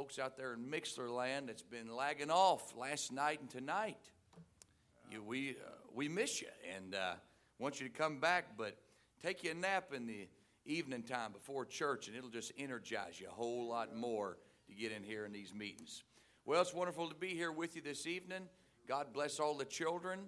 folks 0.00 0.18
out 0.18 0.34
there 0.34 0.54
in 0.54 0.60
Mixlr 0.60 1.14
land 1.14 1.50
that's 1.50 1.62
been 1.62 1.94
lagging 1.94 2.30
off 2.30 2.74
last 2.74 3.12
night 3.12 3.38
and 3.38 3.50
tonight. 3.50 3.98
You, 5.12 5.22
we, 5.22 5.50
uh, 5.50 5.72
we 5.94 6.08
miss 6.08 6.40
you 6.40 6.48
and 6.74 6.94
uh, 6.94 7.12
want 7.58 7.82
you 7.82 7.86
to 7.86 7.92
come 7.92 8.18
back, 8.18 8.56
but 8.56 8.78
take 9.22 9.44
you 9.44 9.50
a 9.50 9.54
nap 9.54 9.92
in 9.94 10.06
the 10.06 10.26
evening 10.64 11.02
time 11.02 11.32
before 11.32 11.66
church, 11.66 12.08
and 12.08 12.16
it'll 12.16 12.30
just 12.30 12.50
energize 12.56 13.20
you 13.20 13.26
a 13.28 13.30
whole 13.30 13.68
lot 13.68 13.94
more 13.94 14.38
to 14.68 14.74
get 14.74 14.90
in 14.90 15.02
here 15.02 15.26
in 15.26 15.32
these 15.32 15.52
meetings. 15.52 16.02
Well, 16.46 16.62
it's 16.62 16.72
wonderful 16.72 17.10
to 17.10 17.14
be 17.14 17.34
here 17.34 17.52
with 17.52 17.76
you 17.76 17.82
this 17.82 18.06
evening. 18.06 18.48
God 18.88 19.08
bless 19.12 19.38
all 19.38 19.52
the 19.52 19.66
children 19.66 20.20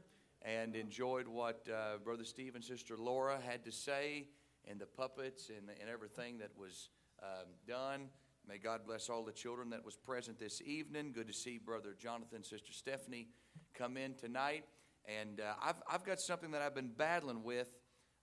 and 0.43 0.77
enjoyed 0.77 1.27
what 1.27 1.67
uh, 1.67 1.97
Brother 2.05 2.25
Steve 2.25 2.57
and 2.57 2.63
Sister 2.63 2.99
Laura 2.99 3.39
had 3.49 3.65
to 3.65 3.73
say 3.73 4.27
and 4.71 4.79
the 4.79 4.85
puppets 4.85 5.49
and, 5.49 5.71
and 5.81 5.89
everything 5.89 6.37
that 6.41 6.51
was 6.59 6.91
um, 7.23 7.47
done. 7.67 8.11
May 8.49 8.59
God 8.59 8.81
bless 8.85 9.09
all 9.09 9.25
the 9.25 9.33
children 9.33 9.71
that 9.71 9.85
was 9.85 9.97
present 9.97 10.39
this 10.39 10.61
evening. 10.63 11.13
Good 11.15 11.29
to 11.29 11.33
see 11.33 11.59
Brother 11.59 11.95
Jonathan, 11.97 12.43
Sister 12.43 12.73
Stephanie 12.73 13.29
come 13.73 13.97
in 13.97 14.15
tonight. 14.15 14.65
And 15.07 15.41
uh, 15.41 15.55
I've, 15.63 15.83
I've 15.89 16.05
got 16.05 16.21
something 16.21 16.51
that 16.51 16.61
I've 16.61 16.75
been 16.75 16.91
battling 16.97 17.45
with 17.45 17.69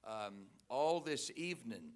um, 0.06 0.48
all 0.70 1.00
this 1.00 1.32
evening 1.38 1.94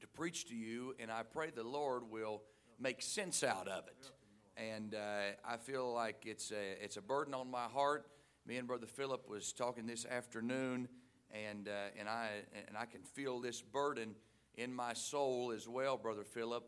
to 0.00 0.06
preach 0.06 0.46
to 0.48 0.54
you, 0.54 0.94
and 1.00 1.10
I 1.10 1.24
pray 1.24 1.50
the 1.50 1.64
Lord 1.64 2.04
will 2.08 2.42
make 2.78 3.02
sense 3.02 3.42
out 3.42 3.66
of 3.66 3.88
it. 3.88 4.12
And 4.56 4.94
uh, 4.94 5.32
I 5.44 5.56
feel 5.56 5.92
like 5.92 6.24
it's 6.26 6.52
a, 6.52 6.82
it's 6.82 6.96
a 6.96 7.02
burden 7.02 7.34
on 7.34 7.50
my 7.50 7.64
heart. 7.64 8.06
Me 8.46 8.56
and 8.56 8.68
Brother 8.68 8.86
Philip 8.86 9.28
was 9.28 9.52
talking 9.52 9.84
this 9.84 10.06
afternoon, 10.06 10.88
and, 11.32 11.68
uh, 11.68 11.98
and, 11.98 12.08
I, 12.08 12.28
and 12.68 12.76
I 12.76 12.86
can 12.86 13.02
feel 13.02 13.40
this 13.40 13.60
burden 13.62 14.14
in 14.54 14.72
my 14.72 14.94
soul 14.94 15.52
as 15.54 15.68
well, 15.68 15.96
Brother 15.96 16.24
Philip. 16.24 16.64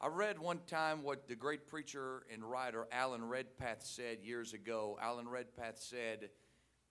I 0.00 0.08
read 0.08 0.38
one 0.38 0.60
time 0.66 1.02
what 1.02 1.26
the 1.26 1.34
great 1.34 1.66
preacher 1.66 2.24
and 2.32 2.44
writer 2.44 2.86
Alan 2.92 3.24
Redpath 3.24 3.82
said 3.82 4.18
years 4.22 4.52
ago. 4.52 4.98
Alan 5.00 5.26
Redpath 5.26 5.78
said, 5.78 6.28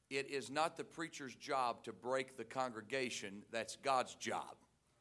It 0.09 0.30
is 0.31 0.50
not 0.50 0.75
the 0.75 0.84
preacher's 0.84 1.36
job 1.36 1.84
to 1.84 1.94
break 1.94 2.36
the 2.36 2.44
congregation, 2.44 3.44
that's 3.52 3.75
God's 3.75 4.16
job. 4.16 4.56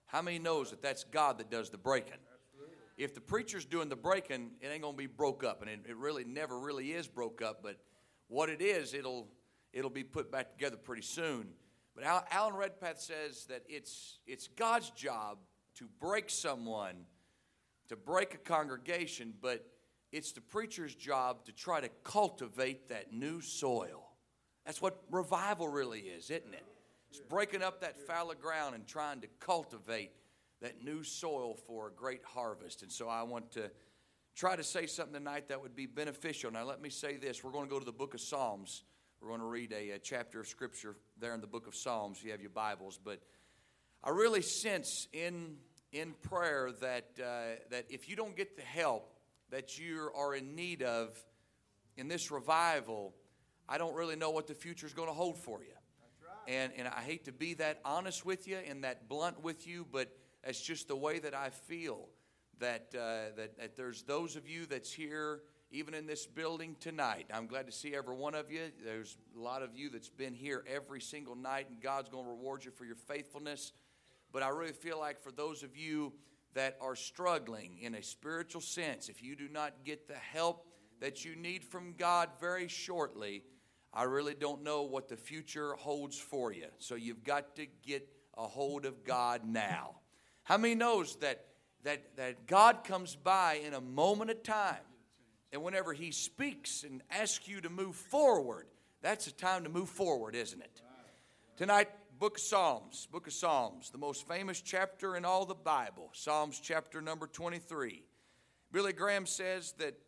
How 0.06 0.20
many 0.20 0.38
knows 0.38 0.70
that 0.70 0.82
that's 0.82 1.04
God 1.04 1.38
that 1.38 1.50
does 1.50 1.70
the 1.70 1.78
breaking? 1.78 2.18
If 2.96 3.14
the 3.14 3.20
preacher's 3.20 3.64
doing 3.64 3.88
the 3.88 3.96
breaking, 3.96 4.50
it 4.60 4.66
ain't 4.66 4.82
going 4.82 4.94
to 4.94 4.98
be 4.98 5.06
broke 5.06 5.42
up. 5.42 5.62
And 5.62 5.70
it, 5.70 5.80
it 5.88 5.96
really 5.96 6.24
never 6.24 6.60
really 6.60 6.92
is 6.92 7.08
broke 7.08 7.42
up, 7.42 7.60
but 7.62 7.78
what 8.28 8.48
it 8.48 8.60
is, 8.60 8.94
it'll, 8.94 9.28
it'll 9.72 9.90
be 9.90 10.04
put 10.04 10.30
back 10.30 10.52
together 10.52 10.76
pretty 10.76 11.02
soon. 11.02 11.48
But 11.94 12.04
Alan 12.30 12.54
Redpath 12.54 13.00
says 13.00 13.46
that 13.46 13.62
it's, 13.68 14.18
it's 14.26 14.48
God's 14.48 14.90
job 14.90 15.38
to 15.76 15.88
break 16.00 16.28
someone, 16.30 17.06
to 17.88 17.96
break 17.96 18.34
a 18.34 18.38
congregation, 18.38 19.34
but 19.40 19.66
it's 20.12 20.32
the 20.32 20.40
preacher's 20.40 20.94
job 20.94 21.44
to 21.46 21.52
try 21.52 21.80
to 21.80 21.88
cultivate 22.02 22.88
that 22.88 23.12
new 23.12 23.40
soil. 23.40 24.08
That's 24.64 24.80
what 24.80 25.02
revival 25.10 25.68
really 25.68 26.00
is, 26.00 26.30
isn't 26.30 26.54
it? 26.54 26.64
It's 27.10 27.20
breaking 27.20 27.62
up 27.62 27.80
that 27.82 27.98
fallow 28.06 28.34
ground 28.34 28.74
and 28.74 28.86
trying 28.86 29.20
to 29.20 29.28
cultivate 29.38 30.10
that 30.62 30.82
new 30.82 31.02
soil 31.02 31.54
for 31.66 31.88
a 31.88 31.92
great 31.92 32.22
harvest. 32.24 32.82
And 32.82 32.90
so 32.90 33.08
I 33.08 33.22
want 33.22 33.52
to 33.52 33.70
try 34.34 34.56
to 34.56 34.64
say 34.64 34.86
something 34.86 35.14
tonight 35.14 35.48
that 35.48 35.62
would 35.62 35.76
be 35.76 35.86
beneficial. 35.86 36.50
Now, 36.50 36.64
let 36.64 36.80
me 36.80 36.90
say 36.90 37.16
this. 37.16 37.44
We're 37.44 37.52
going 37.52 37.66
to 37.66 37.70
go 37.70 37.78
to 37.78 37.84
the 37.84 37.92
book 37.92 38.14
of 38.14 38.20
Psalms. 38.20 38.82
We're 39.20 39.28
going 39.28 39.40
to 39.40 39.46
read 39.46 39.72
a, 39.72 39.90
a 39.90 39.98
chapter 39.98 40.40
of 40.40 40.48
Scripture 40.48 40.96
there 41.20 41.34
in 41.34 41.40
the 41.40 41.46
book 41.46 41.66
of 41.66 41.74
Psalms. 41.74 42.22
You 42.22 42.30
have 42.32 42.40
your 42.40 42.50
Bibles. 42.50 42.98
But 43.02 43.20
I 44.02 44.10
really 44.10 44.42
sense 44.42 45.06
in, 45.12 45.56
in 45.94 46.12
prayer 46.22 46.70
that, 46.80 47.06
uh, 47.18 47.60
that 47.70 47.86
if 47.88 48.08
you 48.08 48.16
don't 48.16 48.36
get 48.36 48.56
the 48.56 48.62
help 48.62 49.14
that 49.50 49.78
you 49.78 50.10
are 50.14 50.34
in 50.34 50.54
need 50.54 50.82
of 50.82 51.16
in 51.96 52.08
this 52.08 52.30
revival, 52.30 53.14
I 53.68 53.78
don't 53.78 53.94
really 53.94 54.16
know 54.16 54.30
what 54.30 54.48
the 54.48 54.54
future 54.54 54.86
is 54.86 54.92
going 54.92 55.08
to 55.08 55.14
hold 55.14 55.38
for 55.38 55.60
you. 55.60 55.70
And, 56.46 56.72
and 56.76 56.88
I 56.88 57.00
hate 57.00 57.24
to 57.24 57.32
be 57.32 57.54
that 57.54 57.80
honest 57.84 58.26
with 58.26 58.46
you 58.46 58.58
and 58.68 58.84
that 58.84 59.08
blunt 59.08 59.42
with 59.42 59.66
you, 59.66 59.86
but 59.90 60.14
it's 60.42 60.60
just 60.60 60.88
the 60.88 60.96
way 60.96 61.18
that 61.20 61.34
I 61.34 61.48
feel 61.48 62.08
that, 62.58 62.88
uh, 62.94 63.34
that, 63.36 63.56
that 63.58 63.76
there's 63.76 64.02
those 64.02 64.36
of 64.36 64.46
you 64.48 64.66
that's 64.66 64.92
here 64.92 65.40
even 65.70 65.94
in 65.94 66.06
this 66.06 66.26
building 66.26 66.76
tonight. 66.80 67.26
I'm 67.32 67.46
glad 67.46 67.66
to 67.66 67.72
see 67.72 67.94
every 67.94 68.14
one 68.14 68.34
of 68.34 68.50
you. 68.50 68.70
There's 68.84 69.16
a 69.36 69.40
lot 69.40 69.62
of 69.62 69.74
you 69.74 69.90
that's 69.90 70.10
been 70.10 70.34
here 70.34 70.64
every 70.72 71.00
single 71.00 71.34
night, 71.34 71.68
and 71.70 71.80
God's 71.80 72.08
going 72.10 72.24
to 72.24 72.30
reward 72.30 72.64
you 72.64 72.70
for 72.70 72.84
your 72.84 72.94
faithfulness. 72.96 73.72
But 74.34 74.42
I 74.42 74.50
really 74.50 74.72
feel 74.72 75.00
like 75.00 75.22
for 75.22 75.32
those 75.32 75.62
of 75.62 75.74
you 75.74 76.12
that 76.52 76.76
are 76.82 76.94
struggling 76.94 77.78
in 77.80 77.94
a 77.94 78.02
spiritual 78.02 78.60
sense, 78.60 79.08
if 79.08 79.22
you 79.22 79.34
do 79.34 79.48
not 79.48 79.72
get 79.84 80.06
the 80.06 80.14
help 80.14 80.66
that 81.00 81.24
you 81.24 81.34
need 81.34 81.64
from 81.64 81.94
God 81.96 82.28
very 82.38 82.68
shortly, 82.68 83.44
I 83.94 84.02
really 84.02 84.34
don't 84.34 84.62
know 84.62 84.82
what 84.82 85.08
the 85.08 85.16
future 85.16 85.74
holds 85.76 86.18
for 86.18 86.52
you. 86.52 86.66
So 86.76 86.96
you've 86.96 87.24
got 87.24 87.56
to 87.56 87.66
get 87.82 88.06
a 88.36 88.46
hold 88.46 88.84
of 88.84 89.04
God 89.04 89.40
now. 89.46 89.94
How 90.42 90.58
many 90.58 90.74
knows 90.74 91.16
that 91.16 91.46
that, 91.84 92.16
that 92.16 92.46
God 92.46 92.82
comes 92.84 93.14
by 93.14 93.60
in 93.64 93.74
a 93.74 93.80
moment 93.80 94.30
of 94.30 94.42
time. 94.42 94.76
And 95.52 95.62
whenever 95.62 95.92
He 95.92 96.10
speaks 96.10 96.82
and 96.82 97.02
asks 97.10 97.46
you 97.46 97.60
to 97.60 97.70
move 97.70 97.94
forward, 97.94 98.66
that's 99.02 99.26
a 99.26 99.32
time 99.32 99.64
to 99.64 99.70
move 99.70 99.88
forward, 99.88 100.34
isn't 100.34 100.60
it? 100.60 100.82
Tonight, 101.56 101.88
Book 102.18 102.36
of 102.36 102.42
Psalms, 102.42 103.08
Book 103.10 103.26
of 103.26 103.32
Psalms, 103.32 103.90
the 103.90 103.98
most 103.98 104.28
famous 104.28 104.60
chapter 104.60 105.16
in 105.16 105.24
all 105.24 105.44
the 105.44 105.54
Bible, 105.54 106.10
Psalms 106.12 106.60
chapter 106.62 107.02
number 107.02 107.26
23. 107.26 108.04
Billy 108.70 108.92
Graham 108.92 109.26
says 109.26 109.72
that 109.78 109.98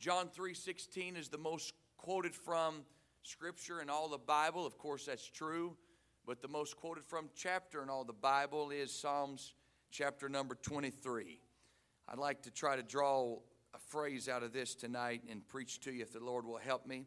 John 0.00 0.28
3:16 0.30 1.16
is 1.16 1.28
the 1.28 1.38
most 1.38 1.74
quoted 1.96 2.34
from 2.34 2.84
scripture 3.22 3.80
in 3.80 3.88
all 3.88 4.08
the 4.08 4.18
Bible. 4.18 4.66
Of 4.66 4.78
course, 4.78 5.06
that's 5.06 5.24
true, 5.24 5.76
but 6.26 6.42
the 6.42 6.48
most 6.48 6.76
quoted 6.76 7.04
from 7.04 7.30
chapter 7.36 7.84
in 7.84 7.88
all 7.88 8.04
the 8.04 8.12
Bible 8.12 8.72
is 8.72 8.92
Psalms 8.92 9.54
chapter 9.92 10.28
number 10.28 10.56
23. 10.56 11.40
I'd 12.08 12.18
like 12.18 12.42
to 12.42 12.50
try 12.50 12.74
to 12.74 12.82
draw 12.82 13.38
a 13.74 13.78
phrase 13.78 14.28
out 14.28 14.42
of 14.42 14.52
this 14.52 14.74
tonight 14.74 15.22
and 15.28 15.46
preach 15.46 15.78
to 15.82 15.92
you 15.92 16.02
if 16.02 16.12
the 16.12 16.20
Lord 16.20 16.44
will 16.44 16.58
help 16.58 16.84
me. 16.84 17.06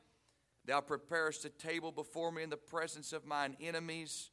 Thou 0.65 0.81
preparest 0.81 1.45
a 1.45 1.49
table 1.49 1.91
before 1.91 2.31
me 2.31 2.43
in 2.43 2.49
the 2.49 2.57
presence 2.57 3.13
of 3.13 3.25
mine 3.25 3.57
enemies. 3.59 4.29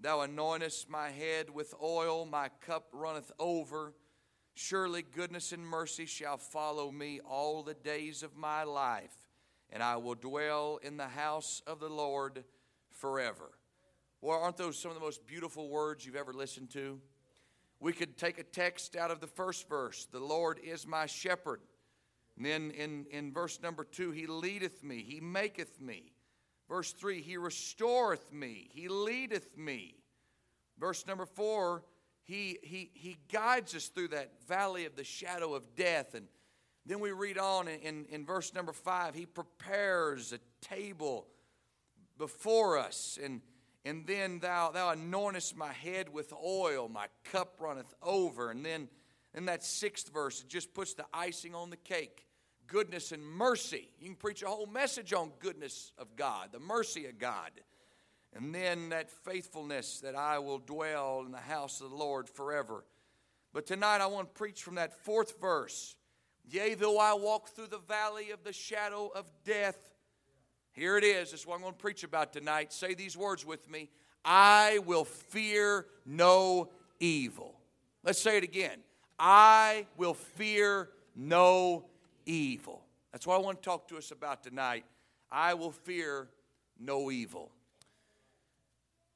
Thou 0.00 0.18
anointest 0.18 0.88
my 0.88 1.10
head 1.10 1.50
with 1.50 1.74
oil, 1.82 2.24
my 2.24 2.48
cup 2.60 2.88
runneth 2.92 3.32
over. 3.38 3.94
Surely 4.54 5.02
goodness 5.02 5.52
and 5.52 5.66
mercy 5.66 6.06
shall 6.06 6.36
follow 6.36 6.90
me 6.90 7.20
all 7.20 7.62
the 7.62 7.74
days 7.74 8.22
of 8.22 8.36
my 8.36 8.64
life, 8.64 9.14
and 9.70 9.82
I 9.82 9.96
will 9.96 10.14
dwell 10.14 10.78
in 10.82 10.96
the 10.96 11.08
house 11.08 11.62
of 11.66 11.80
the 11.80 11.88
Lord 11.88 12.44
forever. 12.90 13.50
Well, 14.20 14.40
aren't 14.40 14.56
those 14.56 14.78
some 14.78 14.90
of 14.90 14.96
the 14.96 15.04
most 15.04 15.26
beautiful 15.26 15.68
words 15.68 16.04
you've 16.04 16.16
ever 16.16 16.32
listened 16.32 16.70
to? 16.70 17.00
We 17.78 17.92
could 17.92 18.16
take 18.16 18.38
a 18.38 18.42
text 18.42 18.96
out 18.96 19.12
of 19.12 19.20
the 19.20 19.26
first 19.28 19.68
verse 19.68 20.06
The 20.10 20.18
Lord 20.18 20.58
is 20.64 20.86
my 20.86 21.06
shepherd. 21.06 21.60
And 22.38 22.46
then 22.46 22.70
in, 22.70 23.04
in 23.10 23.32
verse 23.32 23.60
number 23.60 23.82
two, 23.82 24.12
He 24.12 24.28
leadeth 24.28 24.84
me, 24.84 25.04
He 25.06 25.20
maketh 25.20 25.80
me. 25.80 26.12
Verse 26.68 26.92
three, 26.92 27.20
He 27.20 27.36
restoreth 27.36 28.32
me, 28.32 28.68
He 28.72 28.86
leadeth 28.86 29.58
me. 29.58 29.96
Verse 30.78 31.04
number 31.06 31.26
four, 31.26 31.82
he, 32.22 32.58
he, 32.62 32.90
he 32.94 33.16
guides 33.32 33.74
us 33.74 33.88
through 33.88 34.08
that 34.08 34.30
valley 34.46 34.84
of 34.84 34.94
the 34.94 35.02
shadow 35.02 35.54
of 35.54 35.74
death. 35.74 36.14
And 36.14 36.28
then 36.86 37.00
we 37.00 37.10
read 37.10 37.38
on 37.38 37.66
in, 37.66 37.80
in, 37.80 38.04
in 38.10 38.24
verse 38.24 38.54
number 38.54 38.72
five, 38.72 39.16
He 39.16 39.26
prepares 39.26 40.32
a 40.32 40.38
table 40.60 41.26
before 42.16 42.78
us. 42.78 43.18
And 43.22 43.40
and 43.84 44.06
then 44.06 44.40
thou, 44.40 44.70
thou 44.70 44.94
anointest 44.94 45.56
my 45.56 45.72
head 45.72 46.12
with 46.12 46.32
oil, 46.44 46.90
my 46.90 47.06
cup 47.24 47.54
runneth 47.58 47.94
over. 48.02 48.50
And 48.50 48.62
then 48.62 48.88
in 49.32 49.46
that 49.46 49.64
sixth 49.64 50.12
verse, 50.12 50.42
it 50.42 50.48
just 50.48 50.74
puts 50.74 50.92
the 50.92 51.06
icing 51.14 51.54
on 51.54 51.70
the 51.70 51.76
cake 51.78 52.27
goodness 52.68 53.12
and 53.12 53.24
mercy. 53.24 53.88
You 53.98 54.06
can 54.06 54.16
preach 54.16 54.42
a 54.42 54.46
whole 54.46 54.66
message 54.66 55.12
on 55.12 55.32
goodness 55.40 55.92
of 55.98 56.14
God, 56.14 56.50
the 56.52 56.60
mercy 56.60 57.06
of 57.06 57.18
God. 57.18 57.50
And 58.36 58.54
then 58.54 58.90
that 58.90 59.10
faithfulness 59.10 60.00
that 60.00 60.14
I 60.14 60.38
will 60.38 60.58
dwell 60.58 61.22
in 61.26 61.32
the 61.32 61.38
house 61.38 61.80
of 61.80 61.90
the 61.90 61.96
Lord 61.96 62.28
forever. 62.28 62.84
But 63.52 63.66
tonight 63.66 64.00
I 64.00 64.06
want 64.06 64.28
to 64.28 64.38
preach 64.38 64.62
from 64.62 64.76
that 64.76 65.04
fourth 65.04 65.40
verse 65.40 65.96
Yea, 66.50 66.74
though 66.74 66.98
I 66.98 67.12
walk 67.12 67.50
through 67.50 67.66
the 67.66 67.78
valley 67.78 68.30
of 68.30 68.42
the 68.42 68.54
shadow 68.54 69.10
of 69.14 69.30
death. 69.44 69.76
Here 70.72 70.96
it 70.96 71.04
is. 71.04 71.30
This 71.30 71.40
is 71.40 71.46
what 71.46 71.56
I'm 71.56 71.60
going 71.60 71.74
to 71.74 71.78
preach 71.78 72.04
about 72.04 72.32
tonight. 72.32 72.72
Say 72.72 72.94
these 72.94 73.16
words 73.16 73.44
with 73.44 73.68
me 73.70 73.90
I 74.24 74.78
will 74.86 75.04
fear 75.04 75.86
no 76.06 76.70
evil. 77.00 77.60
Let's 78.02 78.20
say 78.20 78.38
it 78.38 78.44
again. 78.44 78.78
I 79.18 79.86
will 79.96 80.14
fear 80.14 80.88
no 81.14 81.84
evil. 82.28 82.84
That's 83.12 83.26
what 83.26 83.36
I 83.36 83.38
want 83.38 83.62
to 83.62 83.68
talk 83.68 83.88
to 83.88 83.96
us 83.96 84.10
about 84.10 84.44
tonight. 84.44 84.84
I 85.32 85.54
will 85.54 85.72
fear 85.72 86.28
no 86.78 87.10
evil. 87.10 87.50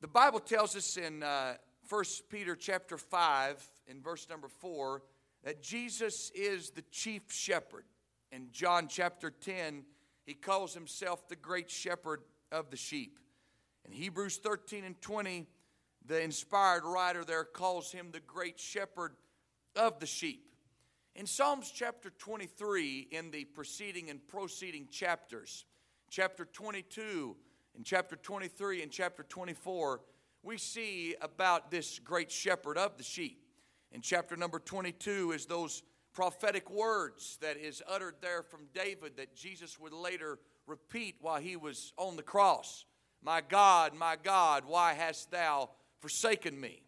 The 0.01 0.09
Bible 0.09 0.41
tells 0.41 0.75
us 0.75 0.97
in 0.97 1.23
uh, 1.23 1.55
1 1.89 2.05
Peter 2.29 2.57
chapter 2.57 2.97
5, 2.97 3.65
in 3.87 4.01
verse 4.01 4.27
number 4.29 4.49
4, 4.49 5.03
that 5.45 5.63
Jesus 5.63 6.33
is 6.35 6.71
the 6.71 6.83
chief 6.91 7.23
shepherd. 7.31 7.85
In 8.33 8.49
John 8.51 8.89
chapter 8.89 9.31
10, 9.31 9.85
he 10.25 10.35
calls 10.35 10.75
himself 10.75 11.29
the 11.29 11.37
great 11.37 11.71
shepherd 11.71 12.21
of 12.51 12.71
the 12.71 12.77
sheep. 12.77 13.19
In 13.85 13.93
Hebrews 13.93 14.39
13 14.39 14.85
and 14.85 15.01
20, 15.01 15.47
the 16.07 16.23
inspired 16.23 16.85
writer 16.85 17.25
there 17.25 17.45
calls 17.45 17.93
him 17.93 18.09
the 18.11 18.21
great 18.21 18.59
shepherd 18.59 19.13
of 19.77 20.01
the 20.01 20.07
sheep. 20.07 20.52
In 21.15 21.27
Psalms 21.27 21.71
chapter 21.71 22.09
23, 22.09 23.09
in 23.11 23.31
the 23.31 23.45
preceding 23.45 24.09
and 24.09 24.27
proceeding 24.29 24.89
chapters, 24.91 25.67
chapter 26.09 26.47
22, 26.47 27.37
in 27.77 27.85
chapter 27.85 28.17
23 28.17 28.83
and 28.83 28.91
chapter 28.91 29.23
24, 29.23 30.01
we 30.43 30.57
see 30.57 31.15
about 31.21 31.71
this 31.71 31.99
great 31.99 32.31
shepherd 32.31 32.79
of 32.79 32.97
the 32.97 33.03
sheep. 33.03 33.45
In 33.93 34.01
chapter 34.01 34.37
number 34.37 34.59
22 34.59 35.33
is 35.33 35.45
those 35.45 35.83
prophetic 36.15 36.71
words 36.71 37.37
that 37.43 37.59
is 37.59 37.83
uttered 37.87 38.15
there 38.23 38.43
from 38.43 38.61
David 38.75 39.19
that 39.19 39.37
Jesus 39.37 39.79
would 39.79 39.93
later 39.93 40.39
repeat 40.67 41.17
while 41.21 41.41
he 41.41 41.57
was 41.57 41.93
on 41.99 42.17
the 42.17 42.23
cross. 42.23 42.87
My 43.23 43.43
God, 43.43 43.95
my 43.95 44.17
God, 44.21 44.65
why 44.67 44.95
hast 44.95 45.31
thou 45.31 45.71
forsaken 46.01 46.59
me? 46.59 46.83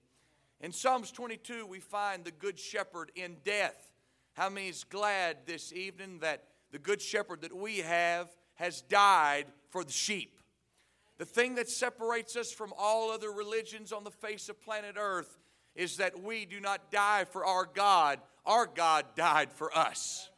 In 0.63 0.73
Psalms 0.73 1.13
22, 1.13 1.67
we 1.67 1.79
find 1.79 2.25
the 2.25 2.31
good 2.31 2.59
shepherd 2.59 3.13
in 3.15 3.37
death. 3.45 3.91
How 4.35 4.49
many 4.49 4.67
is 4.69 4.83
glad 4.83 5.47
this 5.47 5.73
evening 5.73 6.19
that 6.19 6.43
the 6.73 6.79
good 6.81 7.01
shepherd 7.01 7.43
that 7.43 7.57
we 7.57 7.79
have 7.79 8.29
has 8.55 8.83
died 8.83 9.47
for 9.71 9.85
the 9.85 9.93
sheep? 9.93 10.41
The 11.19 11.25
thing 11.25 11.55
that 11.55 11.69
separates 11.69 12.35
us 12.35 12.51
from 12.51 12.73
all 12.77 13.13
other 13.13 13.31
religions 13.31 13.93
on 13.93 14.03
the 14.03 14.11
face 14.11 14.49
of 14.49 14.61
planet 14.61 14.97
Earth 14.99 15.39
is 15.77 15.99
that 15.99 16.21
we 16.21 16.47
do 16.47 16.59
not 16.59 16.91
die 16.91 17.25
for 17.25 17.45
our 17.45 17.65
God, 17.65 18.19
our 18.45 18.67
God 18.67 19.05
died 19.15 19.53
for 19.53 19.77
us. 19.77 20.29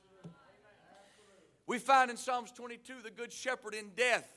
We 1.66 1.78
find 1.78 2.10
in 2.10 2.18
Psalms 2.18 2.52
22 2.52 2.96
the 3.02 3.10
good 3.10 3.32
shepherd 3.32 3.72
in 3.72 3.92
death. 3.96 4.28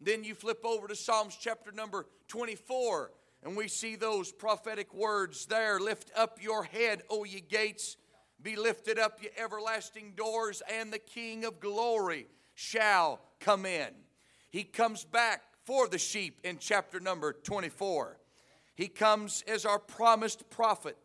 Then 0.00 0.22
you 0.22 0.36
flip 0.36 0.64
over 0.64 0.86
to 0.86 0.94
Psalms 0.94 1.36
chapter 1.38 1.72
number 1.72 2.06
24, 2.28 3.10
and 3.42 3.56
we 3.56 3.66
see 3.66 3.96
those 3.96 4.30
prophetic 4.30 4.94
words 4.94 5.46
there 5.46 5.80
Lift 5.80 6.12
up 6.16 6.38
your 6.40 6.62
head, 6.62 7.02
O 7.10 7.24
ye 7.24 7.40
gates, 7.40 7.96
be 8.42 8.56
lifted 8.56 8.98
up, 8.98 9.22
ye 9.22 9.28
everlasting 9.36 10.12
doors, 10.16 10.62
and 10.70 10.92
the 10.92 10.98
King 10.98 11.44
of 11.44 11.60
glory 11.60 12.26
shall 12.54 13.20
come 13.40 13.66
in. 13.66 13.88
He 14.50 14.64
comes 14.64 15.04
back 15.04 15.42
for 15.64 15.88
the 15.88 15.98
sheep 15.98 16.40
in 16.44 16.58
chapter 16.58 17.00
number 17.00 17.32
24. 17.32 18.18
He 18.74 18.88
comes 18.88 19.44
as 19.46 19.64
our 19.64 19.78
promised 19.78 20.48
prophet. 20.50 20.96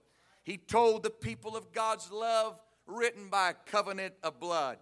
He 0.43 0.57
told 0.57 1.03
the 1.03 1.09
people 1.09 1.55
of 1.57 1.71
God's 1.71 2.11
love 2.11 2.61
written 2.87 3.29
by 3.29 3.49
a 3.49 3.69
covenant 3.69 4.13
of 4.23 4.39
blood. 4.39 4.77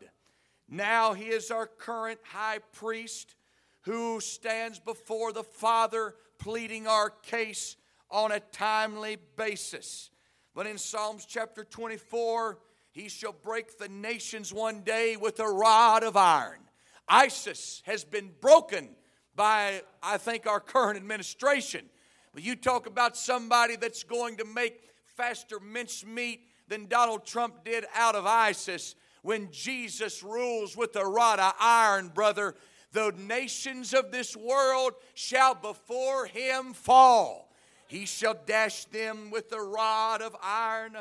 Now 0.70 1.14
he 1.14 1.26
is 1.26 1.52
our 1.52 1.68
current 1.68 2.20
high 2.24 2.60
priest 2.72 3.36
who 3.82 4.20
stands 4.22 4.80
before 4.80 5.34
the 5.34 5.44
Father 5.44 6.16
pleading 6.40 6.88
our 6.88 7.10
case 7.10 7.76
on 8.10 8.32
a 8.32 8.40
timely 8.40 9.18
basis. 9.36 10.10
But 10.56 10.68
in 10.68 10.78
Psalms 10.78 11.26
chapter 11.26 11.64
24, 11.64 12.60
he 12.92 13.10
shall 13.10 13.34
break 13.34 13.78
the 13.78 13.90
nations 13.90 14.54
one 14.54 14.82
day 14.82 15.18
with 15.18 15.40
a 15.40 15.48
rod 15.48 16.04
of 16.04 16.16
iron. 16.16 16.60
ISIS 17.08 17.82
has 17.86 18.04
been 18.04 18.32
broken 18.40 18.90
by, 19.36 19.82
I 20.02 20.18
think, 20.18 20.46
our 20.46 20.60
current 20.60 20.98
administration. 20.98 21.86
But 22.34 22.44
you 22.44 22.56
talk 22.56 22.86
about 22.88 23.18
somebody 23.18 23.76
that's 23.76 24.04
going 24.04 24.38
to 24.38 24.46
make 24.46 24.90
faster 25.16 25.60
mincemeat 25.60 26.42
than 26.68 26.88
Donald 26.88 27.26
Trump 27.26 27.64
did 27.66 27.86
out 27.96 28.16
of 28.16 28.26
ISIS. 28.26 28.96
When 29.22 29.50
Jesus 29.52 30.24
rules 30.24 30.78
with 30.78 30.96
a 30.96 31.06
rod 31.06 31.40
of 31.40 31.54
iron, 31.60 32.10
brother, 32.10 32.56
the 32.92 33.14
nations 33.18 33.94
of 33.94 34.12
this 34.12 34.36
world 34.36 34.94
shall 35.16 35.56
before 35.56 36.28
him 36.28 36.74
fall. 36.74 37.53
He 37.94 38.08
shall 38.08 38.34
dash 38.34 38.86
them 38.86 39.30
with 39.30 39.52
the 39.52 39.62
rod 39.62 40.24
of 40.24 40.36
iron. 40.42 40.98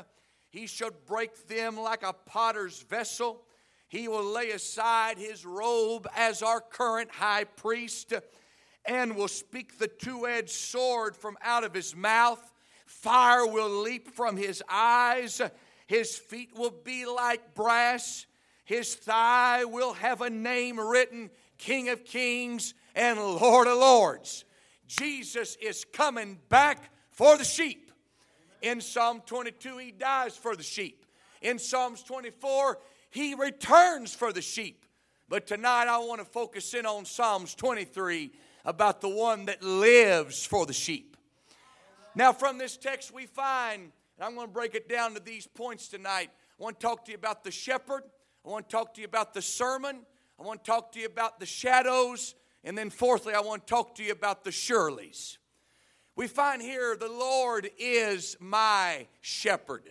He 0.50 0.66
shall 0.66 0.90
break 1.06 1.48
them 1.48 1.80
like 1.80 2.02
a 2.02 2.12
potter's 2.12 2.82
vessel. 2.82 3.44
He 3.88 4.08
will 4.08 4.22
lay 4.22 4.50
aside 4.50 5.16
his 5.16 5.46
robe 5.46 6.06
as 6.14 6.42
our 6.42 6.60
current 6.60 7.10
high 7.10 7.44
priest 7.44 8.12
and 8.84 9.16
will 9.16 9.28
speak 9.28 9.78
the 9.78 9.88
two 9.88 10.26
edged 10.26 10.50
sword 10.50 11.16
from 11.16 11.38
out 11.40 11.64
of 11.64 11.72
his 11.72 11.96
mouth. 11.96 12.52
Fire 12.84 13.46
will 13.46 13.70
leap 13.70 14.14
from 14.14 14.36
his 14.36 14.62
eyes. 14.68 15.40
His 15.86 16.18
feet 16.18 16.50
will 16.54 16.74
be 16.84 17.06
like 17.06 17.54
brass. 17.54 18.26
His 18.66 18.96
thigh 18.96 19.64
will 19.64 19.94
have 19.94 20.20
a 20.20 20.28
name 20.28 20.78
written 20.78 21.30
King 21.56 21.88
of 21.88 22.04
Kings 22.04 22.74
and 22.94 23.18
Lord 23.18 23.66
of 23.66 23.78
Lords. 23.78 24.44
Jesus 24.98 25.56
is 25.60 25.84
coming 25.84 26.38
back 26.50 26.90
for 27.10 27.38
the 27.38 27.44
sheep. 27.44 27.90
In 28.60 28.80
Psalm 28.80 29.22
22, 29.24 29.78
he 29.78 29.90
dies 29.90 30.36
for 30.36 30.54
the 30.54 30.62
sheep. 30.62 31.06
In 31.40 31.58
Psalms 31.58 32.02
24, 32.02 32.78
he 33.10 33.34
returns 33.34 34.14
for 34.14 34.32
the 34.32 34.42
sheep. 34.42 34.84
But 35.28 35.46
tonight 35.46 35.88
I 35.88 35.96
want 35.98 36.20
to 36.20 36.26
focus 36.26 36.74
in 36.74 36.84
on 36.84 37.06
Psalms 37.06 37.54
23 37.54 38.32
about 38.66 39.00
the 39.00 39.08
one 39.08 39.46
that 39.46 39.62
lives 39.62 40.44
for 40.44 40.66
the 40.66 40.74
sheep. 40.74 41.16
Now, 42.14 42.34
from 42.34 42.58
this 42.58 42.76
text, 42.76 43.14
we 43.14 43.24
find, 43.24 43.82
and 43.82 44.24
I'm 44.24 44.34
going 44.34 44.46
to 44.46 44.52
break 44.52 44.74
it 44.74 44.90
down 44.90 45.14
to 45.14 45.20
these 45.20 45.46
points 45.46 45.88
tonight. 45.88 46.28
I 46.60 46.62
want 46.62 46.78
to 46.78 46.86
talk 46.86 47.06
to 47.06 47.12
you 47.12 47.16
about 47.16 47.44
the 47.44 47.50
shepherd. 47.50 48.02
I 48.44 48.50
want 48.50 48.68
to 48.68 48.76
talk 48.76 48.92
to 48.94 49.00
you 49.00 49.06
about 49.06 49.32
the 49.32 49.42
sermon. 49.42 50.00
I 50.38 50.42
want 50.42 50.62
to 50.62 50.70
talk 50.70 50.92
to 50.92 51.00
you 51.00 51.06
about 51.06 51.40
the 51.40 51.46
shadows. 51.46 52.34
And 52.64 52.78
then, 52.78 52.90
fourthly, 52.90 53.34
I 53.34 53.40
want 53.40 53.66
to 53.66 53.70
talk 53.70 53.96
to 53.96 54.04
you 54.04 54.12
about 54.12 54.44
the 54.44 54.50
Shirleys. 54.50 55.38
We 56.14 56.28
find 56.28 56.62
here 56.62 56.96
the 56.96 57.08
Lord 57.08 57.70
is 57.78 58.36
my 58.38 59.06
shepherd. 59.20 59.88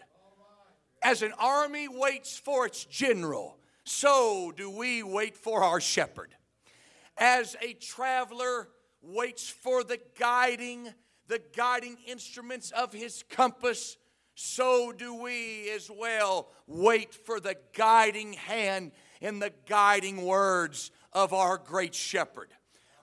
As 1.03 1.21
an 1.23 1.33
army 1.39 1.87
waits 1.87 2.37
for 2.37 2.65
its 2.65 2.85
general, 2.85 3.57
so 3.83 4.53
do 4.55 4.69
we 4.69 5.03
wait 5.03 5.35
for 5.35 5.63
our 5.63 5.81
shepherd 5.81 6.35
as 7.21 7.55
a 7.61 7.73
traveler 7.73 8.67
waits 9.01 9.47
for 9.47 9.83
the 9.83 9.99
guiding, 10.17 10.89
the 11.27 11.41
guiding 11.55 11.97
instruments 12.07 12.71
of 12.71 12.91
his 12.91 13.23
compass, 13.29 13.97
so 14.33 14.91
do 14.91 15.13
we 15.13 15.69
as 15.71 15.89
well 15.89 16.49
wait 16.65 17.13
for 17.13 17.39
the 17.39 17.55
guiding 17.75 18.33
hand 18.33 18.91
and 19.21 19.39
the 19.39 19.53
guiding 19.67 20.25
words 20.25 20.89
of 21.13 21.31
our 21.31 21.57
great 21.59 21.93
shepherd. 21.93 22.49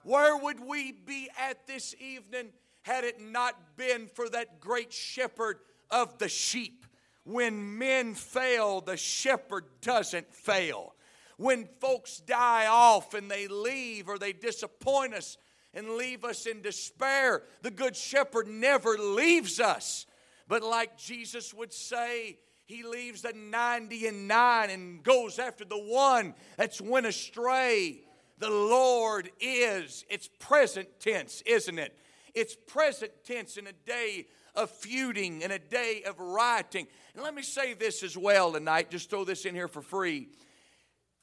Where 0.03 0.37
would 0.37 0.59
we 0.59 0.91
be 0.91 1.29
at 1.39 1.67
this 1.67 1.95
evening 1.99 2.49
had 2.83 3.03
it 3.03 3.21
not 3.21 3.77
been 3.77 4.07
for 4.07 4.29
that 4.29 4.59
great 4.59 4.93
shepherd 4.93 5.59
of 5.91 6.17
the 6.17 6.29
sheep? 6.29 6.85
When 7.23 7.77
men 7.77 8.15
fail, 8.15 8.81
the 8.81 8.97
shepherd 8.97 9.65
doesn't 9.81 10.33
fail 10.33 10.95
when 11.39 11.69
folks 11.79 12.19
die 12.19 12.67
off 12.67 13.13
and 13.13 13.31
they 13.31 13.47
leave 13.47 14.09
or 14.09 14.17
they 14.17 14.33
disappoint 14.33 15.13
us 15.13 15.37
and 15.73 15.91
leave 15.91 16.25
us 16.25 16.45
in 16.45 16.61
despair, 16.61 17.43
the 17.61 17.71
Good 17.71 17.95
Shepherd 17.95 18.49
never 18.49 18.97
leaves 18.97 19.61
us. 19.61 20.05
But 20.49 20.63
like 20.63 20.97
Jesus 20.97 21.53
would 21.53 21.71
say, 21.71 22.39
he 22.65 22.83
leaves 22.83 23.21
the 23.21 23.31
90 23.31 24.07
and 24.07 24.27
9 24.27 24.69
and 24.69 25.01
goes 25.01 25.39
after 25.39 25.63
the 25.63 25.77
one 25.77 26.35
that's 26.57 26.81
went 26.81 27.05
astray. 27.05 28.01
The 28.39 28.49
Lord 28.49 29.29
is, 29.39 30.05
it's 30.09 30.29
present 30.39 30.87
tense, 30.99 31.43
isn't 31.45 31.77
it? 31.77 31.97
It's 32.33 32.55
present 32.55 33.11
tense 33.25 33.57
in 33.57 33.67
a 33.67 33.73
day 33.73 34.27
of 34.55 34.71
feuding, 34.71 35.41
in 35.41 35.51
a 35.51 35.59
day 35.59 36.03
of 36.05 36.19
rioting. 36.19 36.87
And 37.13 37.23
let 37.23 37.35
me 37.35 37.41
say 37.41 37.73
this 37.73 38.01
as 38.01 38.17
well 38.17 38.53
tonight, 38.53 38.91
just 38.91 39.09
throw 39.09 39.25
this 39.25 39.45
in 39.45 39.55
here 39.55 39.67
for 39.67 39.81
free. 39.81 40.29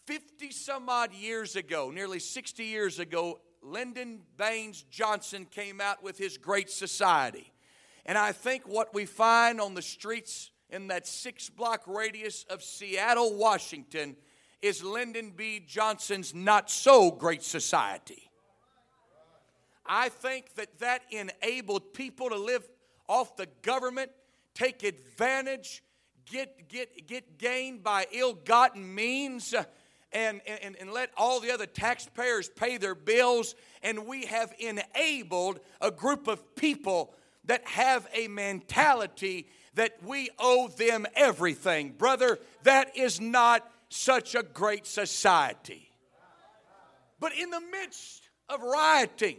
50 0.06 0.50
some 0.50 0.88
odd 0.88 1.12
years 1.14 1.56
ago, 1.56 1.90
nearly 1.90 2.18
60 2.18 2.64
years 2.64 2.98
ago, 2.98 3.40
Lyndon 3.62 4.20
Baines 4.36 4.84
Johnson 4.90 5.46
came 5.46 5.80
out 5.80 6.02
with 6.02 6.18
his 6.18 6.38
Great 6.38 6.70
Society. 6.70 7.52
And 8.04 8.16
I 8.16 8.32
think 8.32 8.68
what 8.68 8.94
we 8.94 9.06
find 9.06 9.60
on 9.60 9.74
the 9.74 9.82
streets 9.82 10.50
in 10.70 10.88
that 10.88 11.06
six 11.06 11.48
block 11.48 11.82
radius 11.86 12.44
of 12.48 12.62
Seattle, 12.62 13.36
Washington, 13.36 14.16
is 14.62 14.82
Lyndon 14.82 15.32
B. 15.36 15.62
Johnson's 15.66 16.34
Not 16.34 16.70
So 16.70 17.10
Great 17.10 17.42
Society. 17.42 18.30
I 19.84 20.08
think 20.08 20.54
that 20.54 20.78
that 20.80 21.02
enabled 21.10 21.94
people 21.94 22.28
to 22.30 22.36
live 22.36 22.66
off 23.08 23.36
the 23.36 23.46
government, 23.62 24.10
take 24.54 24.82
advantage, 24.82 25.82
get, 26.24 26.68
get, 26.68 27.06
get 27.06 27.38
gained 27.38 27.82
by 27.82 28.06
ill 28.12 28.34
gotten 28.34 28.94
means. 28.94 29.54
Uh, 29.54 29.64
and, 30.12 30.40
and, 30.46 30.76
and 30.80 30.92
let 30.92 31.10
all 31.16 31.40
the 31.40 31.50
other 31.50 31.66
taxpayers 31.66 32.48
pay 32.48 32.78
their 32.78 32.94
bills, 32.94 33.54
and 33.82 34.06
we 34.06 34.24
have 34.26 34.54
enabled 34.58 35.60
a 35.80 35.90
group 35.90 36.26
of 36.26 36.54
people 36.56 37.12
that 37.44 37.66
have 37.66 38.08
a 38.14 38.28
mentality 38.28 39.46
that 39.74 39.98
we 40.02 40.30
owe 40.38 40.68
them 40.68 41.06
everything. 41.14 41.90
Brother, 41.90 42.38
that 42.62 42.96
is 42.96 43.20
not 43.20 43.68
such 43.88 44.34
a 44.34 44.42
great 44.42 44.86
society. 44.86 45.88
But 47.18 47.32
in 47.36 47.50
the 47.50 47.60
midst 47.60 48.28
of 48.48 48.62
rioting, 48.62 49.38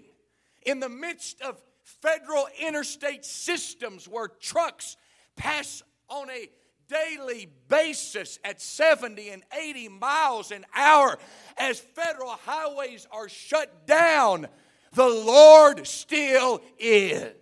in 0.64 0.80
the 0.80 0.90
midst 0.90 1.42
of 1.42 1.62
federal 1.84 2.48
interstate 2.60 3.24
systems 3.24 4.08
where 4.08 4.28
trucks 4.28 4.98
pass 5.36 5.84
on 6.10 6.30
a 6.30 6.50
daily 6.88 7.50
basis 7.68 8.40
at 8.44 8.62
70 8.62 9.30
and 9.30 9.44
80 9.58 9.90
miles 9.90 10.52
an 10.52 10.66
hour 10.76 11.18
as 11.58 11.80
federal 11.80 12.32
highways 12.46 13.08
are 13.12 13.30
shut 13.30 13.86
down, 13.86 14.48
the 14.94 15.08
Lord 15.08 15.86
still 15.86 16.62
is. 16.80 17.34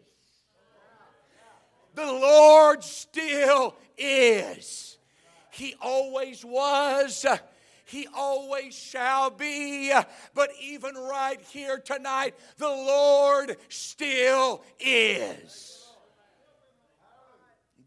The 1.94 2.06
Lord 2.06 2.84
still 2.84 3.76
is. 3.98 4.75
He 5.56 5.74
always 5.82 6.44
was. 6.44 7.26
He 7.86 8.08
always 8.14 8.76
shall 8.76 9.30
be. 9.30 9.94
But 10.34 10.50
even 10.62 10.96
right 10.96 11.40
here 11.40 11.78
tonight, 11.78 12.36
the 12.58 12.68
Lord 12.68 13.56
still 13.70 14.64
is. 14.80 15.88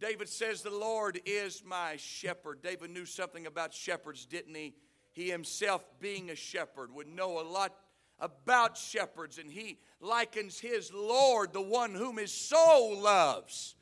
David 0.01 0.31
says, 0.31 0.63
The 0.63 0.71
Lord 0.71 1.21
is 1.27 1.63
my 1.63 1.97
shepherd. 1.97 2.63
David 2.63 2.91
knew 2.91 3.05
something 3.05 3.47
about 3.47 3.75
shepherds, 3.75 4.25
didn't 4.25 4.55
he? 4.55 4.75
He 5.13 5.29
himself, 5.31 5.85
being 6.01 6.31
a 6.31 6.37
shepherd, 6.37 6.95
would 6.95 7.09
know 7.09 7.39
a 7.39 7.43
lot 7.43 7.75
about 8.19 8.79
shepherds, 8.79 9.37
and 9.37 9.51
he 9.51 9.79
likens 10.01 10.59
his 10.59 10.91
Lord, 10.93 11.53
the 11.53 11.61
one 11.61 11.95
whom 11.95 12.17
his 12.17 12.33
soul 12.33 12.99
loves, 12.99 13.75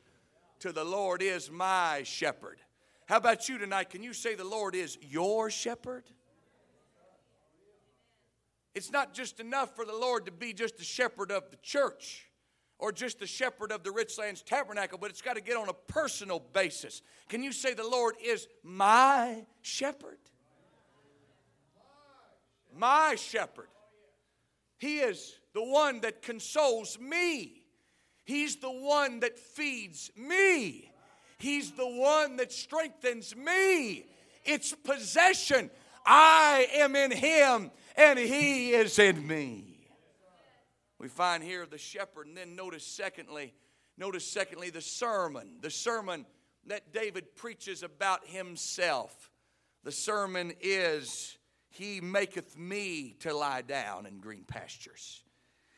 to 0.61 0.73
the 0.73 0.85
Lord 0.85 1.23
is 1.23 1.51
my 1.51 2.03
shepherd. 2.05 2.59
How 3.07 3.19
about 3.19 3.49
you 3.49 3.57
tonight? 3.57 3.91
Can 3.91 4.03
you 4.03 4.13
say 4.13 4.35
the 4.35 4.45
Lord 4.45 4.75
is 4.75 4.99
your 5.01 5.49
shepherd? 5.49 6.05
It's 8.75 8.91
not 8.91 9.15
just 9.15 9.39
enough 9.39 9.75
for 9.75 9.85
the 9.85 9.95
Lord 9.95 10.27
to 10.27 10.33
be 10.33 10.53
just 10.53 10.81
a 10.81 10.85
shepherd 10.85 11.31
of 11.31 11.51
the 11.51 11.57
church 11.63 12.27
or 12.79 12.93
just 12.93 13.21
the 13.21 13.27
shepherd 13.27 13.71
of 13.71 13.85
the 13.85 13.91
Richlands 13.91 14.45
Tabernacle, 14.45 14.99
but 14.99 15.11
it's 15.11 15.23
got 15.23 15.37
to 15.37 15.41
get 15.41 15.57
on 15.57 15.69
a 15.69 15.73
personal 15.73 16.41
basis. 16.53 17.01
Can 17.29 17.43
you 17.43 17.53
say, 17.53 17.75
The 17.75 17.89
Lord 17.89 18.17
is 18.23 18.49
my 18.63 19.47
shepherd? 19.63 20.19
My 22.77 23.15
shepherd. 23.15 23.69
He 24.79 24.99
is 24.99 25.37
the 25.55 25.65
one 25.65 26.01
that 26.01 26.21
consoles 26.21 26.99
me. 27.01 27.63
He's 28.25 28.57
the 28.57 28.71
one 28.71 29.21
that 29.21 29.39
feeds 29.39 30.11
me. 30.17 30.91
He's 31.39 31.73
the 31.73 31.87
one 31.87 32.37
that 32.37 32.53
strengthens 32.53 33.37
me. 33.37 34.07
It's 34.45 34.73
possession. 34.73 35.71
I 36.05 36.69
am 36.75 36.97
in 36.97 37.11
Him 37.11 37.71
and 37.97 38.19
He 38.19 38.71
is 38.71 38.99
in 38.99 39.27
me. 39.27 39.77
We 40.99 41.09
find 41.09 41.43
here 41.43 41.67
the 41.67 41.79
shepherd, 41.79 42.27
and 42.27 42.37
then 42.37 42.57
notice 42.57 42.87
secondly, 42.87 43.53
notice 43.99 44.27
secondly 44.27 44.71
the 44.71 44.81
sermon. 44.81 45.59
The 45.61 45.71
sermon 45.71 46.25
that 46.67 46.93
David 46.93 47.37
preaches 47.37 47.83
about 47.83 48.27
himself. 48.27 49.31
The 49.85 49.93
sermon 49.93 50.53
is 50.61 51.37
He 51.69 52.01
maketh 52.01 52.57
me 52.57 53.17
to 53.21 53.35
lie 53.35 53.63
down 53.63 54.07
in 54.07 54.21
green 54.21 54.45
pastures. 54.45 55.23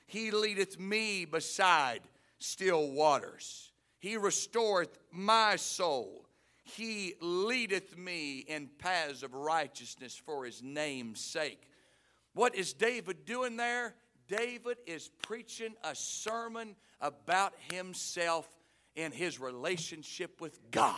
He 0.07 0.31
leadeth 0.31 0.79
me 0.79 1.25
beside 1.25 2.03
still 2.39 2.91
waters. 2.93 3.68
He 3.99 4.17
restoreth 4.17 4.99
my 5.11 5.57
soul. 5.57 6.27
He 6.63 7.15
leadeth 7.21 7.97
me 7.97 8.39
in 8.47 8.69
paths 8.79 9.23
of 9.23 9.35
righteousness 9.35 10.21
for 10.25 10.45
his 10.45 10.63
name's 10.63 11.21
sake. 11.21 11.69
What 12.35 12.55
is 12.55 12.73
David 12.73 13.25
doing 13.25 13.57
there? 13.57 13.95
David 14.29 14.77
is 14.87 15.11
preaching 15.23 15.75
a 15.83 15.95
sermon 15.95 16.77
about 17.01 17.55
himself 17.73 18.47
and 18.97 19.15
his 19.15 19.41
relationship 19.41 20.41
with 20.41 20.59
God. 20.71 20.95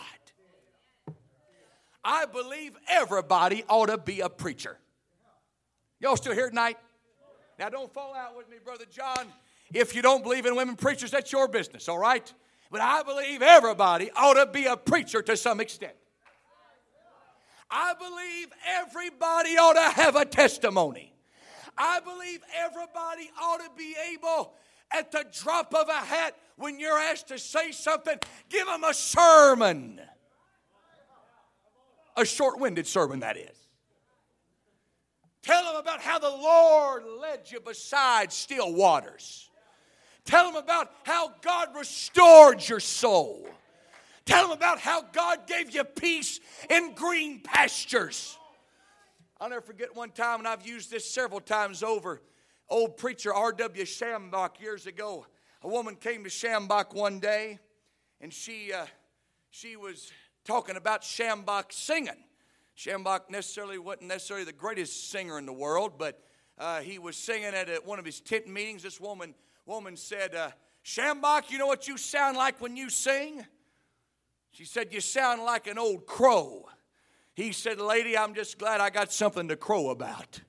I 2.03 2.25
believe 2.25 2.75
everybody 2.87 3.63
ought 3.69 3.87
to 3.87 3.97
be 3.97 4.21
a 4.21 4.29
preacher. 4.29 4.77
Y'all 5.99 6.17
still 6.17 6.33
here 6.33 6.49
tonight? 6.49 6.77
Now, 7.59 7.69
don't 7.69 7.93
fall 7.93 8.15
out 8.15 8.35
with 8.35 8.49
me, 8.49 8.57
Brother 8.63 8.85
John. 8.89 9.27
If 9.73 9.95
you 9.95 10.01
don't 10.01 10.23
believe 10.23 10.45
in 10.45 10.55
women 10.55 10.75
preachers, 10.75 11.11
that's 11.11 11.31
your 11.31 11.47
business, 11.47 11.87
all 11.87 11.99
right? 11.99 12.33
But 12.71 12.79
I 12.79 13.03
believe 13.03 13.41
everybody 13.41 14.09
ought 14.15 14.35
to 14.35 14.45
be 14.45 14.65
a 14.65 14.77
preacher 14.77 15.21
to 15.21 15.35
some 15.35 15.59
extent. 15.59 15.93
I 17.69 17.93
believe 17.99 18.47
everybody 18.65 19.57
ought 19.57 19.73
to 19.73 20.01
have 20.01 20.15
a 20.15 20.25
testimony. 20.25 21.13
I 21.77 21.99
believe 21.99 22.39
everybody 22.57 23.29
ought 23.41 23.59
to 23.59 23.69
be 23.77 23.95
able, 24.13 24.53
at 24.89 25.11
the 25.11 25.25
drop 25.41 25.73
of 25.73 25.89
a 25.89 25.93
hat, 25.93 26.35
when 26.55 26.79
you're 26.79 26.97
asked 26.97 27.27
to 27.27 27.39
say 27.39 27.71
something, 27.71 28.17
give 28.49 28.67
them 28.67 28.83
a 28.83 28.93
sermon. 28.93 29.99
A 32.15 32.25
short 32.25 32.59
winded 32.59 32.87
sermon, 32.87 33.19
that 33.21 33.37
is. 33.37 33.57
Tell 35.41 35.63
them 35.63 35.75
about 35.75 36.01
how 36.01 36.19
the 36.19 36.29
Lord 36.29 37.03
led 37.19 37.49
you 37.51 37.59
beside 37.59 38.31
still 38.31 38.73
waters. 38.73 39.50
Tell 40.25 40.45
them 40.45 40.61
about 40.61 40.91
how 41.03 41.33
God 41.41 41.69
restored 41.75 42.67
your 42.67 42.79
soul. 42.79 43.47
Tell 44.25 44.43
them 44.47 44.57
about 44.57 44.79
how 44.79 45.01
God 45.01 45.47
gave 45.47 45.71
you 45.71 45.83
peace 45.83 46.39
in 46.69 46.93
green 46.93 47.41
pastures. 47.41 48.37
I'll 49.39 49.49
never 49.49 49.61
forget 49.61 49.95
one 49.95 50.11
time, 50.11 50.39
and 50.39 50.47
I've 50.47 50.65
used 50.65 50.91
this 50.91 51.09
several 51.09 51.41
times 51.41 51.81
over. 51.81 52.21
Old 52.69 52.97
preacher 52.97 53.33
R.W. 53.33 53.83
Schambach 53.83 54.59
years 54.59 54.85
ago. 54.85 55.25
A 55.63 55.67
woman 55.67 55.95
came 55.95 56.23
to 56.23 56.29
Schambach 56.29 56.93
one 56.93 57.19
day, 57.19 57.59
and 58.21 58.31
she, 58.31 58.71
uh, 58.71 58.85
she 59.49 59.75
was 59.75 60.11
talking 60.45 60.75
about 60.75 61.01
Schambach 61.01 61.71
singing. 61.71 62.23
Schambach 62.77 63.29
necessarily 63.29 63.77
wasn't 63.77 64.07
necessarily 64.07 64.45
the 64.45 64.53
greatest 64.53 65.09
singer 65.09 65.37
in 65.37 65.45
the 65.45 65.53
world, 65.53 65.93
but 65.97 66.23
uh, 66.57 66.81
he 66.81 66.99
was 66.99 67.17
singing 67.17 67.53
at 67.53 67.67
a, 67.67 67.81
one 67.83 67.99
of 67.99 68.05
his 68.05 68.21
tent 68.21 68.47
meetings. 68.47 68.83
This 68.83 69.01
woman, 69.01 69.35
woman 69.71 69.95
said, 69.95 70.35
uh, 70.35 70.49
Schambach, 70.83 71.49
you 71.49 71.57
know 71.57 71.65
what 71.65 71.87
you 71.87 71.97
sound 71.97 72.35
like 72.35 72.59
when 72.59 72.75
you 72.75 72.89
sing? 72.89 73.45
She 74.51 74.65
said, 74.65 74.91
You 74.91 74.99
sound 74.99 75.43
like 75.43 75.65
an 75.65 75.77
old 75.77 76.05
crow. 76.05 76.65
He 77.35 77.53
said, 77.53 77.79
Lady, 77.79 78.17
I'm 78.17 78.33
just 78.33 78.57
glad 78.57 78.81
I 78.81 78.89
got 78.89 79.13
something 79.13 79.47
to 79.47 79.55
crow 79.55 79.89
about. 79.89 80.41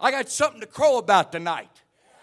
I 0.00 0.10
got 0.10 0.28
something 0.28 0.60
to 0.62 0.66
crow 0.66 0.98
about 0.98 1.30
tonight. 1.30 1.70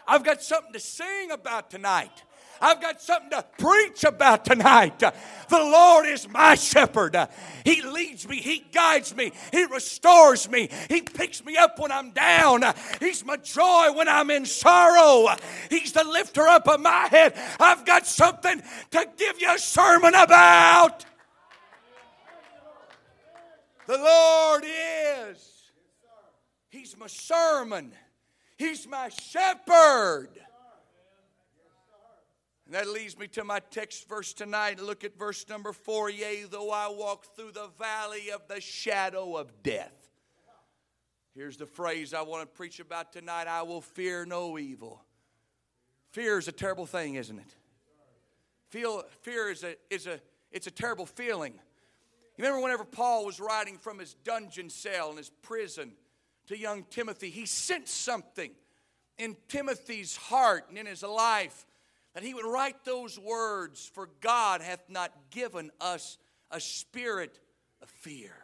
I've 0.06 0.26
got 0.26 0.44
something 0.44 0.74
to 0.74 0.82
sing 0.82 1.32
about 1.32 1.72
tonight. 1.72 2.24
I've 2.62 2.80
got 2.80 3.02
something 3.02 3.32
to 3.32 3.44
preach 3.58 4.04
about 4.04 4.46
tonight. 4.46 5.00
The 5.00 5.14
Lord 5.52 6.06
is 6.06 6.30
my 6.30 6.56
shepherd. 6.56 7.18
He 7.66 7.82
leads 7.82 8.28
me, 8.28 8.38
He 8.38 8.60
guides 8.72 9.16
me, 9.16 9.32
He 9.52 9.66
restores 9.66 10.50
me, 10.50 10.70
He 10.90 11.02
picks 11.02 11.44
me 11.44 11.58
up 11.58 11.80
when 11.80 11.92
I'm 11.92 12.12
down. 12.12 12.64
He's 13.00 13.26
my 13.26 13.38
joy 13.38 13.92
when 13.94 14.08
I'm 14.08 14.30
in 14.30 14.46
sorrow. 14.46 15.36
He's 15.70 15.92
the 15.92 16.04
lifter 16.04 16.48
up 16.48 16.68
of 16.68 16.80
my 16.80 17.08
head. 17.10 17.34
I've 17.60 17.86
got 17.86 18.06
something 18.06 18.62
to 18.92 19.08
give 19.18 19.42
you 19.42 19.54
a 19.54 19.60
sermon 19.60 20.14
about. 20.14 21.06
The 23.88 23.98
Lord 23.98 24.64
is. 24.66 25.72
He's 26.70 26.96
my 26.98 27.08
sermon. 27.08 27.92
He's 28.58 28.88
my 28.88 29.10
shepherd. 29.10 30.30
And 32.72 32.80
that 32.80 32.88
leads 32.88 33.20
me 33.20 33.28
to 33.28 33.44
my 33.44 33.60
text 33.60 34.08
verse 34.08 34.32
tonight. 34.32 34.80
Look 34.80 35.04
at 35.04 35.20
verse 35.20 35.46
number 35.50 35.74
four. 35.74 36.10
Yea, 36.10 36.44
though 36.50 36.72
I 36.72 36.88
walk 36.88 37.26
through 37.36 37.52
the 37.52 37.68
valley 37.78 38.32
of 38.34 38.48
the 38.48 38.62
shadow 38.62 39.36
of 39.36 39.62
death. 39.62 39.92
Here's 41.36 41.58
the 41.58 41.66
phrase 41.66 42.14
I 42.14 42.22
want 42.22 42.44
to 42.44 42.48
preach 42.48 42.80
about 42.80 43.12
tonight 43.12 43.48
I 43.50 43.64
will 43.64 43.82
fear 43.82 44.26
no 44.26 44.58
evil. 44.58 45.04
Fear 46.12 46.38
is 46.38 46.48
a 46.48 46.54
terrible 46.54 46.86
thing, 46.86 47.16
isn't 47.16 47.38
it? 47.38 47.56
Feel, 48.70 49.04
fear 49.20 49.52
is 49.52 49.66
a, 49.66 49.76
is, 49.90 50.08
a, 50.08 50.22
it's 50.50 50.68
a 50.68 50.72
terrible 50.72 51.06
feeling. 51.06 51.52
You 52.38 52.46
remember 52.46 52.64
whenever 52.64 52.86
Paul 52.86 53.26
was 53.26 53.42
writing 53.42 53.80
from 53.80 54.00
his 54.00 54.14
dungeon 54.24 54.70
cell 54.70 55.12
in 55.12 55.18
his 55.18 55.30
prison 55.42 55.92
to 56.48 56.58
young 56.58 56.86
Timothy, 56.90 57.32
he 57.32 57.46
sensed 57.46 58.02
something 58.02 58.52
in 59.18 59.36
Timothy's 59.50 60.16
heart 60.16 60.68
and 60.70 60.78
in 60.78 60.86
his 60.86 61.04
life 61.04 61.66
that 62.14 62.24
he 62.24 62.34
would 62.34 62.46
write 62.46 62.84
those 62.84 63.18
words 63.20 63.90
For 63.94 64.10
God 64.22 64.62
hath 64.62 64.84
not 64.90 65.12
given 65.30 65.72
us 65.80 66.18
a 66.50 66.60
spirit 66.60 67.40
of 67.82 67.90
fear. 67.90 68.36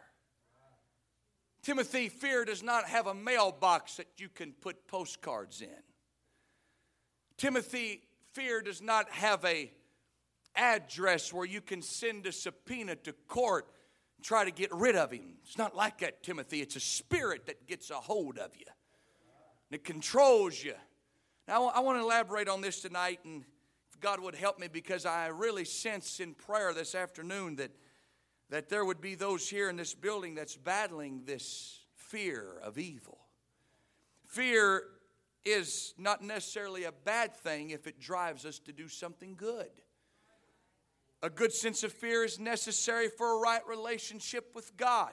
Timothy, 1.62 2.08
fear 2.08 2.44
does 2.44 2.62
not 2.62 2.86
have 2.86 3.06
a 3.06 3.14
mailbox 3.14 3.96
that 3.96 4.06
you 4.16 4.28
can 4.28 4.52
put 4.52 4.86
postcards 4.86 5.60
in. 5.60 5.68
Timothy, 7.36 8.02
fear 8.32 8.62
does 8.62 8.80
not 8.80 9.10
have 9.10 9.44
a 9.44 9.70
address 10.56 11.32
where 11.32 11.44
you 11.46 11.60
can 11.60 11.82
send 11.82 12.26
a 12.26 12.32
subpoena 12.32 12.96
to 12.96 13.12
court 13.28 13.68
and 14.16 14.24
try 14.24 14.44
to 14.44 14.50
get 14.50 14.72
rid 14.74 14.96
of 14.96 15.10
him. 15.10 15.36
It's 15.44 15.58
not 15.58 15.76
like 15.76 15.98
that, 15.98 16.22
Timothy. 16.22 16.60
It's 16.60 16.76
a 16.76 16.80
spirit 16.80 17.46
that 17.46 17.66
gets 17.66 17.90
a 17.90 17.94
hold 17.94 18.38
of 18.38 18.56
you. 18.56 18.66
And 19.70 19.78
it 19.78 19.84
controls 19.84 20.62
you. 20.62 20.74
Now, 21.46 21.66
I 21.66 21.80
want 21.80 21.98
to 21.98 22.02
elaborate 22.02 22.48
on 22.48 22.60
this 22.60 22.80
tonight, 22.80 23.20
and 23.24 23.44
God 24.00 24.20
would 24.20 24.34
help 24.34 24.58
me, 24.58 24.68
because 24.68 25.06
I 25.06 25.26
really 25.28 25.64
sense 25.64 26.20
in 26.20 26.34
prayer 26.34 26.72
this 26.72 26.94
afternoon 26.94 27.56
that, 27.56 27.70
that 28.50 28.68
there 28.68 28.84
would 28.84 29.00
be 29.00 29.14
those 29.14 29.48
here 29.48 29.68
in 29.68 29.76
this 29.76 29.94
building 29.94 30.34
that's 30.34 30.56
battling 30.56 31.22
this 31.24 31.80
fear 31.94 32.58
of 32.62 32.78
evil. 32.78 33.18
Fear 34.26 34.84
is 35.44 35.94
not 35.98 36.22
necessarily 36.22 36.84
a 36.84 36.92
bad 36.92 37.34
thing 37.34 37.70
if 37.70 37.86
it 37.86 37.98
drives 37.98 38.44
us 38.44 38.58
to 38.60 38.72
do 38.72 38.88
something 38.88 39.34
good. 39.36 39.70
A 41.22 41.30
good 41.30 41.52
sense 41.52 41.82
of 41.82 41.92
fear 41.92 42.24
is 42.24 42.38
necessary 42.38 43.08
for 43.08 43.36
a 43.36 43.40
right 43.40 43.66
relationship 43.66 44.54
with 44.54 44.76
God. 44.76 45.12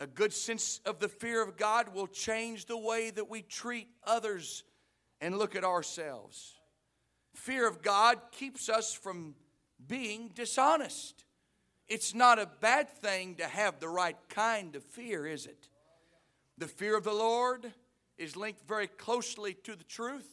A 0.00 0.06
good 0.06 0.32
sense 0.32 0.80
of 0.84 0.98
the 0.98 1.08
fear 1.08 1.42
of 1.42 1.56
God 1.56 1.94
will 1.94 2.08
change 2.08 2.66
the 2.66 2.76
way 2.78 3.10
that 3.10 3.30
we 3.30 3.42
treat 3.42 3.88
others 4.04 4.64
and 5.20 5.38
look 5.38 5.54
at 5.54 5.62
ourselves. 5.62 6.54
Fear 7.34 7.66
of 7.68 7.82
God 7.82 8.18
keeps 8.30 8.68
us 8.68 8.92
from 8.92 9.34
being 9.86 10.30
dishonest. 10.34 11.24
It's 11.88 12.14
not 12.14 12.38
a 12.38 12.48
bad 12.60 12.88
thing 12.88 13.36
to 13.36 13.46
have 13.46 13.80
the 13.80 13.88
right 13.88 14.16
kind 14.28 14.76
of 14.76 14.84
fear, 14.84 15.26
is 15.26 15.46
it? 15.46 15.68
The 16.58 16.68
fear 16.68 16.96
of 16.96 17.04
the 17.04 17.12
Lord 17.12 17.72
is 18.18 18.36
linked 18.36 18.66
very 18.66 18.86
closely 18.86 19.54
to 19.64 19.74
the 19.74 19.84
truth. 19.84 20.28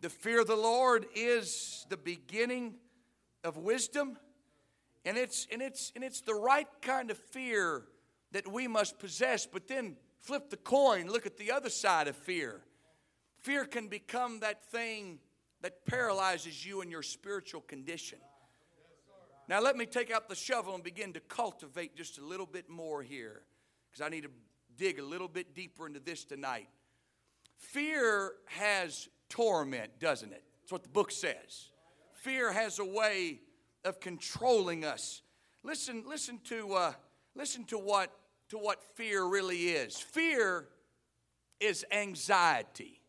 The 0.00 0.10
fear 0.10 0.40
of 0.40 0.46
the 0.46 0.56
Lord 0.56 1.06
is 1.14 1.86
the 1.88 1.96
beginning 1.96 2.74
of 3.42 3.56
wisdom, 3.56 4.16
and 5.04 5.16
it's 5.16 5.46
and 5.52 5.60
it's 5.60 5.92
and 5.94 6.02
it's 6.02 6.22
the 6.22 6.34
right 6.34 6.68
kind 6.82 7.10
of 7.10 7.18
fear 7.18 7.82
that 8.32 8.50
we 8.50 8.66
must 8.66 8.98
possess. 8.98 9.46
But 9.46 9.68
then 9.68 9.96
flip 10.20 10.50
the 10.50 10.56
coin, 10.56 11.06
look 11.08 11.26
at 11.26 11.36
the 11.36 11.52
other 11.52 11.70
side 11.70 12.08
of 12.08 12.16
fear. 12.16 12.62
Fear 13.40 13.66
can 13.66 13.88
become 13.88 14.40
that 14.40 14.64
thing 14.70 15.18
that 15.64 15.86
paralyzes 15.86 16.66
you 16.66 16.82
in 16.82 16.90
your 16.90 17.00
spiritual 17.00 17.62
condition. 17.62 18.18
Now, 19.48 19.62
let 19.62 19.78
me 19.78 19.86
take 19.86 20.10
out 20.10 20.28
the 20.28 20.34
shovel 20.34 20.74
and 20.74 20.84
begin 20.84 21.14
to 21.14 21.20
cultivate 21.20 21.96
just 21.96 22.18
a 22.18 22.22
little 22.22 22.44
bit 22.44 22.68
more 22.68 23.02
here 23.02 23.40
because 23.90 24.04
I 24.04 24.10
need 24.10 24.24
to 24.24 24.30
dig 24.76 24.98
a 24.98 25.02
little 25.02 25.26
bit 25.26 25.54
deeper 25.54 25.86
into 25.86 26.00
this 26.00 26.26
tonight. 26.26 26.68
Fear 27.56 28.34
has 28.44 29.08
torment, 29.30 29.98
doesn't 29.98 30.34
it? 30.34 30.44
That's 30.60 30.72
what 30.72 30.82
the 30.82 30.90
book 30.90 31.10
says. 31.10 31.70
Fear 32.12 32.52
has 32.52 32.78
a 32.78 32.84
way 32.84 33.40
of 33.86 34.00
controlling 34.00 34.84
us. 34.84 35.22
Listen, 35.62 36.04
listen 36.06 36.40
to, 36.44 36.74
uh, 36.74 36.92
listen 37.34 37.64
to 37.64 37.78
what, 37.78 38.12
to 38.50 38.58
what 38.58 38.82
fear 38.96 39.24
really 39.24 39.68
is. 39.68 39.96
Fear 39.96 40.68
is 41.58 41.86
anxiety. 41.90 43.00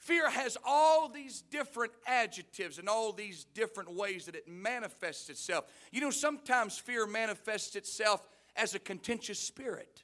Fear 0.00 0.30
has 0.30 0.56
all 0.64 1.10
these 1.10 1.42
different 1.42 1.92
adjectives 2.06 2.78
and 2.78 2.88
all 2.88 3.12
these 3.12 3.44
different 3.44 3.94
ways 3.94 4.24
that 4.24 4.34
it 4.34 4.48
manifests 4.48 5.28
itself. 5.28 5.66
You 5.92 6.00
know, 6.00 6.10
sometimes 6.10 6.78
fear 6.78 7.06
manifests 7.06 7.76
itself 7.76 8.26
as 8.56 8.74
a 8.74 8.78
contentious 8.78 9.38
spirit. 9.38 10.02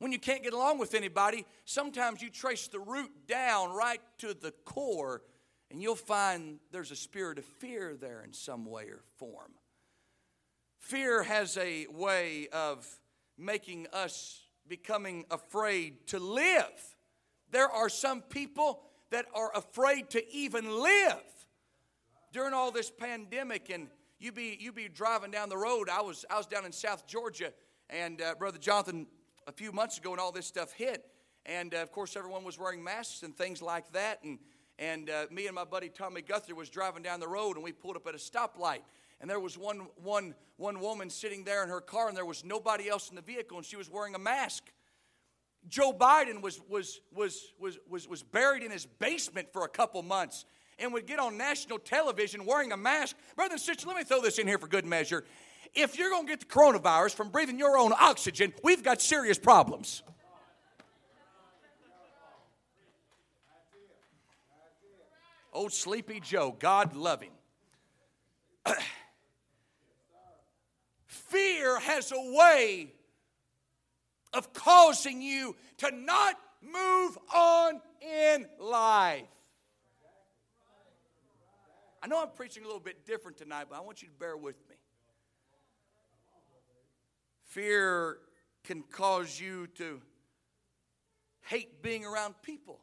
When 0.00 0.10
you 0.10 0.18
can't 0.18 0.42
get 0.42 0.52
along 0.52 0.78
with 0.78 0.94
anybody, 0.94 1.46
sometimes 1.64 2.20
you 2.20 2.30
trace 2.30 2.66
the 2.66 2.80
root 2.80 3.12
down 3.28 3.70
right 3.70 4.00
to 4.18 4.34
the 4.34 4.50
core, 4.64 5.22
and 5.70 5.80
you'll 5.80 5.94
find 5.94 6.58
there's 6.72 6.90
a 6.90 6.96
spirit 6.96 7.38
of 7.38 7.44
fear 7.44 7.94
there 7.94 8.24
in 8.24 8.32
some 8.32 8.66
way 8.66 8.86
or 8.86 9.04
form. 9.18 9.52
Fear 10.80 11.22
has 11.22 11.56
a 11.56 11.86
way 11.86 12.48
of 12.52 12.84
making 13.38 13.86
us 13.92 14.40
becoming 14.66 15.24
afraid 15.30 16.08
to 16.08 16.18
live. 16.18 16.91
There 17.52 17.68
are 17.68 17.88
some 17.88 18.22
people 18.22 18.82
that 19.10 19.26
are 19.34 19.52
afraid 19.54 20.10
to 20.10 20.34
even 20.34 20.82
live 20.82 21.22
during 22.32 22.54
all 22.54 22.72
this 22.72 22.90
pandemic 22.90 23.70
and 23.70 23.88
you 24.18 24.32
be 24.32 24.56
you 24.58 24.72
be 24.72 24.88
driving 24.88 25.30
down 25.30 25.50
the 25.50 25.56
road 25.56 25.90
i 25.90 26.00
was 26.00 26.24
i 26.30 26.38
was 26.38 26.46
down 26.46 26.64
in 26.64 26.72
south 26.72 27.06
georgia 27.06 27.52
and 27.90 28.22
uh, 28.22 28.34
brother 28.38 28.56
jonathan 28.56 29.06
a 29.46 29.52
few 29.52 29.72
months 29.72 29.98
ago 29.98 30.10
when 30.10 30.20
all 30.20 30.32
this 30.32 30.46
stuff 30.46 30.72
hit. 30.72 31.06
And 31.46 31.74
uh, 31.74 31.78
of 31.78 31.92
course, 31.92 32.16
everyone 32.16 32.44
was 32.44 32.58
wearing 32.58 32.82
masks 32.82 33.22
and 33.22 33.36
things 33.36 33.60
like 33.60 33.90
that. 33.92 34.22
And, 34.22 34.38
and 34.78 35.10
uh, 35.10 35.26
me 35.30 35.46
and 35.46 35.54
my 35.54 35.64
buddy 35.64 35.88
Tommy 35.88 36.22
Guthrie 36.22 36.54
was 36.54 36.70
driving 36.70 37.02
down 37.02 37.20
the 37.20 37.28
road 37.28 37.56
and 37.56 37.64
we 37.64 37.72
pulled 37.72 37.96
up 37.96 38.06
at 38.06 38.14
a 38.14 38.18
stoplight. 38.18 38.80
And 39.20 39.30
there 39.30 39.40
was 39.40 39.56
one, 39.56 39.86
one, 40.02 40.34
one 40.56 40.80
woman 40.80 41.10
sitting 41.10 41.44
there 41.44 41.62
in 41.62 41.68
her 41.68 41.80
car 41.80 42.08
and 42.08 42.16
there 42.16 42.26
was 42.26 42.44
nobody 42.44 42.88
else 42.88 43.08
in 43.10 43.16
the 43.16 43.22
vehicle 43.22 43.56
and 43.56 43.66
she 43.66 43.76
was 43.76 43.90
wearing 43.90 44.14
a 44.14 44.18
mask. 44.18 44.72
Joe 45.68 45.92
Biden 45.92 46.42
was, 46.42 46.60
was, 46.68 47.00
was, 47.14 47.52
was, 47.58 47.78
was, 47.88 48.08
was 48.08 48.22
buried 48.22 48.62
in 48.62 48.70
his 48.70 48.86
basement 48.86 49.48
for 49.52 49.64
a 49.64 49.68
couple 49.68 50.02
months 50.02 50.44
and 50.78 50.92
would 50.92 51.06
get 51.06 51.18
on 51.18 51.36
national 51.36 51.78
television 51.78 52.44
wearing 52.44 52.72
a 52.72 52.76
mask. 52.76 53.16
Brother 53.36 53.52
and 53.52 53.60
sister, 53.60 53.86
let 53.86 53.96
me 53.96 54.04
throw 54.04 54.20
this 54.20 54.38
in 54.38 54.46
here 54.46 54.58
for 54.58 54.66
good 54.66 54.84
measure 54.84 55.24
if 55.74 55.98
you're 55.98 56.10
going 56.10 56.26
to 56.26 56.32
get 56.32 56.40
the 56.40 56.46
coronavirus 56.46 57.14
from 57.14 57.30
breathing 57.30 57.58
your 57.58 57.78
own 57.78 57.92
oxygen, 57.98 58.52
we've 58.62 58.82
got 58.82 59.00
serious 59.00 59.38
problems. 59.38 60.02
Old 65.52 65.72
Sleepy 65.72 66.20
Joe, 66.20 66.56
God 66.58 66.96
love 66.96 67.22
him. 67.22 67.32
Fear 71.06 71.78
has 71.80 72.10
a 72.10 72.32
way 72.34 72.94
of 74.32 74.52
causing 74.52 75.20
you 75.20 75.56
to 75.78 75.90
not 75.90 76.36
move 76.62 77.18
on 77.34 77.80
in 78.00 78.46
life. 78.58 79.22
I 82.02 82.08
know 82.08 82.20
I'm 82.20 82.30
preaching 82.30 82.64
a 82.64 82.66
little 82.66 82.80
bit 82.80 83.06
different 83.06 83.36
tonight, 83.36 83.66
but 83.70 83.76
I 83.76 83.80
want 83.80 84.02
you 84.02 84.08
to 84.08 84.14
bear 84.14 84.36
with 84.36 84.56
me. 84.68 84.76
Fear 87.44 88.18
can 88.64 88.82
cause 88.90 89.38
you 89.38 89.68
to 89.78 90.00
hate 91.42 91.82
being 91.82 92.04
around 92.04 92.34
people 92.42 92.80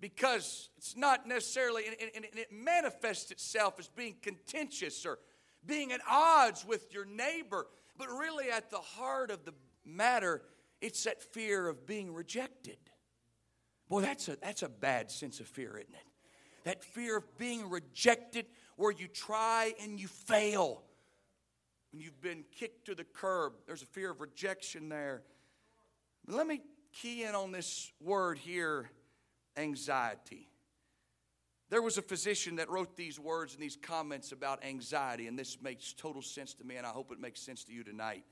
because 0.00 0.68
it's 0.76 0.96
not 0.96 1.26
necessarily, 1.26 1.84
and, 1.86 2.24
it 2.24 2.52
manifests 2.52 3.30
itself 3.30 3.78
as 3.78 3.88
being 3.88 4.16
contentious 4.20 5.06
or 5.06 5.18
being 5.64 5.92
at 5.92 6.00
odds 6.08 6.64
with 6.66 6.92
your 6.92 7.06
neighbor. 7.06 7.66
But 7.96 8.08
really, 8.08 8.50
at 8.50 8.70
the 8.70 8.78
heart 8.78 9.30
of 9.30 9.44
the 9.44 9.54
matter, 9.84 10.42
it's 10.80 11.04
that 11.04 11.22
fear 11.22 11.68
of 11.68 11.86
being 11.86 12.12
rejected. 12.12 12.78
Boy, 13.88 14.02
that's 14.02 14.28
a, 14.28 14.36
that's 14.36 14.62
a 14.62 14.68
bad 14.68 15.10
sense 15.10 15.40
of 15.40 15.46
fear, 15.46 15.78
isn't 15.78 15.94
it? 15.94 16.06
That 16.64 16.82
fear 16.82 17.18
of 17.18 17.38
being 17.38 17.68
rejected 17.68 18.46
where 18.76 18.90
you 18.90 19.06
try 19.06 19.74
and 19.82 20.00
you 20.00 20.08
fail 20.08 20.82
when 21.94 22.00
you've 22.00 22.20
been 22.20 22.42
kicked 22.50 22.86
to 22.86 22.96
the 22.96 23.04
curb, 23.04 23.52
there's 23.68 23.82
a 23.82 23.86
fear 23.86 24.10
of 24.10 24.20
rejection 24.20 24.88
there. 24.88 25.22
But 26.26 26.34
let 26.34 26.44
me 26.44 26.60
key 26.92 27.22
in 27.22 27.36
on 27.36 27.52
this 27.52 27.92
word 28.00 28.36
here 28.36 28.90
anxiety. 29.56 30.48
There 31.70 31.80
was 31.80 31.96
a 31.96 32.02
physician 32.02 32.56
that 32.56 32.68
wrote 32.68 32.96
these 32.96 33.20
words 33.20 33.54
and 33.54 33.62
these 33.62 33.76
comments 33.80 34.32
about 34.32 34.64
anxiety, 34.64 35.28
and 35.28 35.38
this 35.38 35.62
makes 35.62 35.92
total 35.92 36.20
sense 36.20 36.52
to 36.54 36.64
me, 36.64 36.74
and 36.74 36.84
I 36.84 36.90
hope 36.90 37.12
it 37.12 37.20
makes 37.20 37.40
sense 37.40 37.62
to 37.62 37.72
you 37.72 37.84
tonight. 37.84 38.24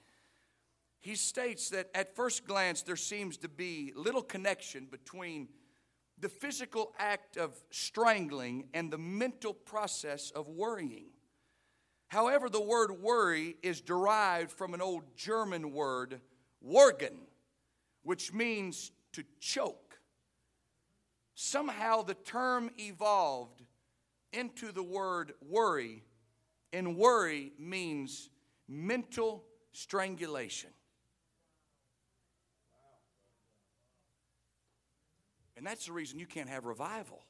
He 1.02 1.16
states 1.16 1.68
that 1.70 1.90
at 1.94 2.14
first 2.14 2.46
glance, 2.46 2.82
there 2.82 2.96
seems 2.96 3.36
to 3.38 3.48
be 3.48 3.92
little 3.96 4.22
connection 4.22 4.86
between 4.86 5.48
the 6.16 6.28
physical 6.28 6.94
act 6.96 7.36
of 7.36 7.60
strangling 7.70 8.68
and 8.72 8.90
the 8.90 8.98
mental 8.98 9.52
process 9.52 10.30
of 10.30 10.46
worrying. 10.46 11.06
However, 12.06 12.48
the 12.48 12.62
word 12.62 12.92
worry 13.02 13.56
is 13.62 13.80
derived 13.80 14.52
from 14.52 14.74
an 14.74 14.80
old 14.80 15.16
German 15.16 15.72
word, 15.72 16.20
"worgen," 16.60 17.26
which 18.04 18.32
means 18.32 18.92
to 19.12 19.24
choke. 19.40 19.98
Somehow 21.34 22.02
the 22.02 22.14
term 22.14 22.70
evolved 22.78 23.64
into 24.32 24.70
the 24.70 24.84
word 24.84 25.34
worry, 25.40 26.04
and 26.72 26.96
worry 26.96 27.52
means 27.58 28.30
mental 28.68 29.44
strangulation. 29.72 30.70
And 35.62 35.66
that's 35.68 35.86
the 35.86 35.92
reason 35.92 36.18
you 36.18 36.26
can't 36.26 36.48
have 36.48 36.64
revival. 36.64 37.22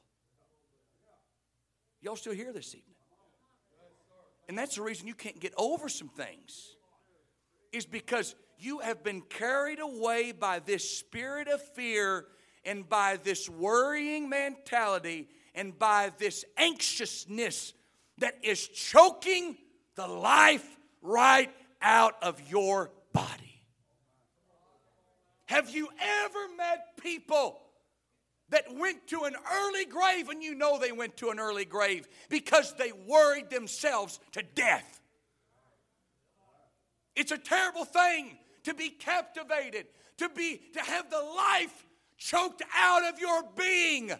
Y'all 2.01 2.15
still 2.15 2.33
here 2.33 2.51
this 2.51 2.69
evening? 2.69 2.95
And 4.49 4.57
that's 4.57 4.77
the 4.77 4.81
reason 4.81 5.07
you 5.07 5.13
can't 5.13 5.39
get 5.39 5.53
over 5.55 5.87
some 5.87 6.07
things, 6.09 6.75
is 7.71 7.85
because 7.85 8.33
you 8.57 8.79
have 8.79 9.03
been 9.03 9.21
carried 9.21 9.79
away 9.79 10.31
by 10.31 10.57
this 10.57 10.97
spirit 10.97 11.47
of 11.47 11.61
fear 11.61 12.25
and 12.65 12.89
by 12.89 13.19
this 13.23 13.47
worrying 13.47 14.29
mentality 14.29 15.27
and 15.53 15.77
by 15.77 16.11
this 16.17 16.43
anxiousness 16.57 17.75
that 18.17 18.33
is 18.41 18.67
choking 18.67 19.59
the 19.93 20.07
life 20.07 20.65
right 21.03 21.51
out 21.83 22.15
of 22.23 22.41
your 22.49 22.89
body. 23.13 23.61
Have 25.45 25.69
you 25.69 25.87
ever 26.01 26.55
met 26.57 26.97
people 26.97 27.59
that 28.53 28.65
went 28.75 29.07
to 29.07 29.23
an 29.23 29.35
early 29.51 29.85
grave 29.85 30.29
and 30.29 30.43
you 30.43 30.53
know 30.53 30.77
they 30.77 30.91
went 30.91 31.17
to 31.17 31.29
an 31.29 31.39
early 31.39 31.65
grave 31.65 32.07
because 32.29 32.73
they 32.75 32.91
worried 32.91 33.49
themselves 33.49 34.19
to 34.31 34.43
death? 34.55 35.01
It's 37.15 37.31
a 37.31 37.37
terrible 37.37 37.83
thing 37.83 38.37
to 38.63 38.73
be 38.73 38.89
captivated, 38.89 39.87
to 40.17 40.29
be 40.29 40.61
to 40.73 40.79
have 40.79 41.09
the 41.09 41.17
life 41.17 41.85
choked 42.17 42.61
out 42.75 43.03
of 43.03 43.19
your 43.19 43.43
being 43.57 44.11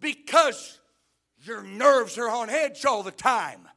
because 0.00 0.80
your 1.42 1.62
nerves 1.62 2.18
are 2.18 2.30
on 2.30 2.48
edge 2.48 2.84
all 2.84 3.02
the 3.02 3.10
time. 3.10 3.68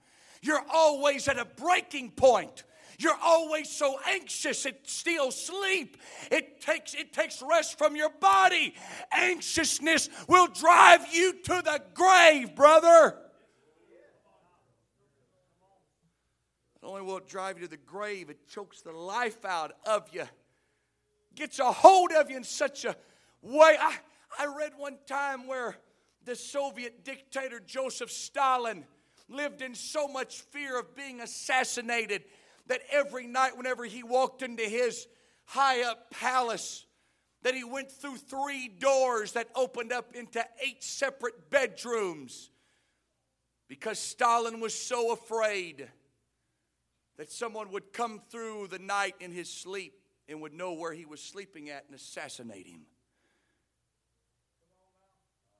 You're 0.41 0.65
always 0.71 1.28
at 1.28 1.38
a 1.38 1.45
breaking 1.45 2.12
point. 2.12 2.63
You're 2.99 3.17
always 3.23 3.69
so 3.69 3.97
anxious 4.05 4.65
it 4.65 4.81
steals 4.83 5.41
sleep. 5.41 5.95
It 6.29 6.59
takes 6.59 6.93
it 6.93 7.13
takes 7.13 7.41
rest 7.41 7.77
from 7.77 7.95
your 7.95 8.09
body. 8.09 8.75
Anxiousness 9.13 10.09
will 10.27 10.47
drive 10.47 11.07
you 11.13 11.31
to 11.31 11.62
the 11.63 11.81
grave, 11.93 12.55
brother. 12.55 13.17
Not 16.83 16.89
only 16.89 17.01
will 17.01 17.17
it 17.17 17.27
drive 17.27 17.57
you 17.57 17.63
to 17.63 17.69
the 17.69 17.77
grave, 17.77 18.29
it 18.29 18.49
chokes 18.49 18.81
the 18.81 18.91
life 18.91 19.45
out 19.45 19.71
of 19.85 20.09
you. 20.12 20.25
Gets 21.35 21.59
a 21.59 21.71
hold 21.71 22.12
of 22.12 22.29
you 22.29 22.35
in 22.35 22.43
such 22.43 22.83
a 22.83 22.97
way. 23.41 23.77
I, 23.79 23.95
I 24.38 24.45
read 24.47 24.73
one 24.75 24.97
time 25.07 25.47
where 25.47 25.77
the 26.25 26.35
Soviet 26.35 27.05
dictator 27.05 27.62
Joseph 27.62 28.12
Stalin 28.12 28.83
lived 29.29 29.62
in 29.62 29.73
so 29.73 30.07
much 30.07 30.41
fear 30.41 30.77
of 30.77 30.95
being 30.95 31.21
assassinated 31.21 32.23
that 32.69 32.82
every 32.91 33.27
night, 33.27 33.58
whenever 33.58 33.84
he 33.84 34.03
walked 34.03 34.41
into 34.41 34.63
his 34.63 35.08
high 35.45 35.84
up 35.84 36.10
palace, 36.12 36.86
that 37.41 37.55
he 37.55 37.63
went 37.63 37.91
through 37.91 38.17
three 38.17 38.67
doors 38.67 39.34
that 39.34 39.49
opened 39.55 39.91
up 39.91 40.15
into 40.15 40.43
eight 40.65 40.84
separate 40.84 41.49
bedrooms 41.49 42.51
because 43.67 43.99
Stalin 43.99 44.60
was 44.60 44.73
so 44.73 45.12
afraid 45.13 45.88
that 47.17 47.32
someone 47.32 47.71
would 47.71 47.93
come 47.93 48.21
through 48.29 48.67
the 48.67 48.79
night 48.79 49.15
in 49.19 49.32
his 49.32 49.49
sleep 49.49 49.93
and 50.27 50.41
would 50.41 50.53
know 50.53 50.73
where 50.73 50.93
he 50.93 51.05
was 51.05 51.21
sleeping 51.21 51.69
at 51.69 51.86
and 51.88 51.95
assassinate 51.95 52.67
him. 52.67 52.82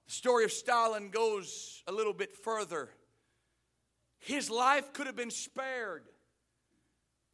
The 0.08 0.14
story 0.14 0.44
of 0.44 0.52
Stalin 0.52 1.10
goes 1.10 1.84
a 1.88 1.92
little 1.92 2.14
bit 2.14 2.36
further. 2.36 2.90
His 4.20 4.50
life 4.50 4.92
could 4.92 5.06
have 5.06 5.16
been 5.16 5.32
spared. 5.32 6.04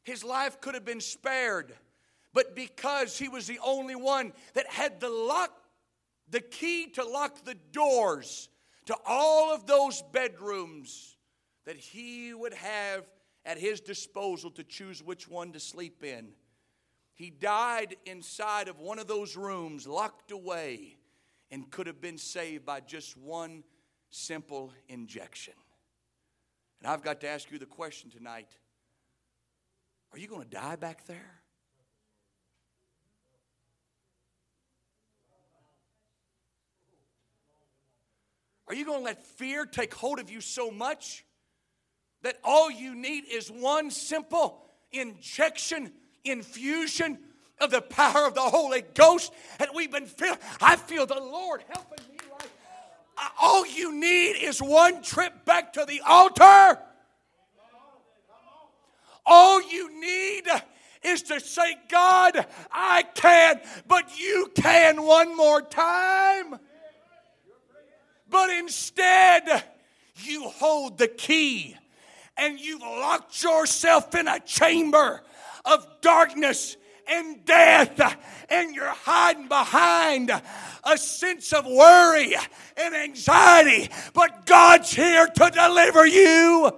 His 0.06 0.24
life 0.24 0.62
could 0.62 0.76
have 0.76 0.86
been 0.86 1.02
spared. 1.02 1.74
But 2.32 2.56
because 2.56 3.18
he 3.18 3.28
was 3.28 3.48
the 3.48 3.60
only 3.64 3.96
one 3.96 4.34
that 4.54 4.68
had 4.68 5.00
the 5.00 5.10
lock, 5.10 5.52
the 6.30 6.42
key 6.42 6.88
to 6.92 7.04
lock 7.04 7.44
the 7.44 7.58
doors 7.72 8.48
to 8.86 8.96
all 9.06 9.54
of 9.54 9.66
those 9.66 10.04
bedrooms 10.14 11.18
that 11.66 11.76
he 11.76 12.34
would 12.36 12.54
have 12.54 13.04
at 13.46 13.58
his 13.58 13.82
disposal 13.82 14.52
to 14.52 14.64
choose 14.64 15.02
which 15.02 15.28
one 15.28 15.52
to 15.54 15.60
sleep 15.60 16.04
in. 16.04 16.30
He 17.16 17.32
died 17.32 17.96
inside 18.06 18.68
of 18.68 18.80
one 18.80 19.00
of 19.00 19.08
those 19.08 19.36
rooms, 19.36 19.88
locked 19.88 20.32
away 20.32 20.98
and 21.50 21.72
could 21.72 21.88
have 21.88 22.02
been 22.02 22.20
saved 22.20 22.64
by 22.64 22.80
just 22.82 23.18
one 23.18 23.64
simple 24.12 24.72
injection. 24.88 25.54
And 26.80 26.92
I've 26.92 27.02
got 27.02 27.22
to 27.22 27.28
ask 27.28 27.50
you 27.50 27.58
the 27.58 27.66
question 27.66 28.12
tonight 28.12 28.50
Are 30.12 30.18
you 30.18 30.28
going 30.28 30.44
to 30.44 30.50
die 30.50 30.76
back 30.76 31.06
there? 31.08 31.42
Are 38.68 38.74
you 38.74 38.86
going 38.86 39.00
to 39.00 39.06
let 39.06 39.24
fear 39.24 39.66
take 39.66 39.94
hold 39.94 40.20
of 40.20 40.32
you 40.32 40.42
so 40.42 40.72
much 40.72 41.26
that 42.24 42.40
all 42.44 42.72
you 42.72 42.96
need 42.96 43.26
is 43.32 43.52
one 43.52 43.92
simple 43.92 44.66
injection, 44.92 45.92
infusion 46.24 47.20
of 47.60 47.72
the 47.72 47.82
power 47.82 48.26
of 48.26 48.34
the 48.34 48.42
Holy 48.42 48.84
Ghost, 48.94 49.32
and 49.60 49.70
we've 49.76 49.92
been 49.92 50.08
filled. 50.08 50.40
I 50.60 50.76
feel 50.76 51.06
the 51.06 51.16
Lord 51.16 51.64
helping 51.70 52.06
me 52.12 52.18
right. 52.32 52.50
All 53.40 53.66
you 53.66 53.94
need 53.94 54.34
is 54.42 54.62
one 54.62 55.02
trip 55.02 55.46
back 55.46 55.74
to 55.74 55.86
the 55.86 56.02
altar. 56.06 56.80
All 59.26 59.62
you 59.62 60.00
need 60.00 60.44
is 61.04 61.24
to 61.24 61.40
say, 61.40 61.76
God, 61.90 62.46
I 62.72 63.04
can, 63.04 63.62
but 63.88 64.20
you 64.20 64.52
can 64.56 65.04
one 65.04 65.36
more 65.36 65.62
time. 65.62 66.60
But 68.30 68.50
instead, 68.50 69.64
you 70.24 70.50
hold 70.50 70.98
the 70.98 71.08
key 71.08 71.76
and 72.38 72.60
you've 72.60 72.82
locked 72.82 73.42
yourself 73.44 74.14
in 74.16 74.28
a 74.28 74.40
chamber 74.40 75.22
of 75.64 75.88
darkness 76.02 76.76
and 77.08 77.46
death, 77.46 78.18
and 78.50 78.76
you're 78.76 78.88
hiding 78.88 79.48
behind 79.48 80.32
a 80.84 80.98
sense 80.98 81.54
of 81.54 81.66
worry 81.66 82.36
and 82.78 82.96
anxiety, 82.96 83.90
but 84.14 84.46
God's 84.48 84.92
here 84.92 85.28
to 85.28 85.52
deliver 85.52 86.06
you. 86.08 86.72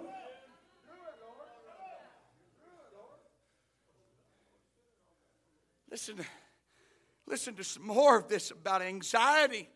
Listen, 5.97 6.25
listen 7.25 7.55
to 7.55 7.63
some 7.63 7.87
more 7.87 8.19
of 8.19 8.27
this 8.27 8.51
about 8.51 8.83
anxiety. 8.83 9.67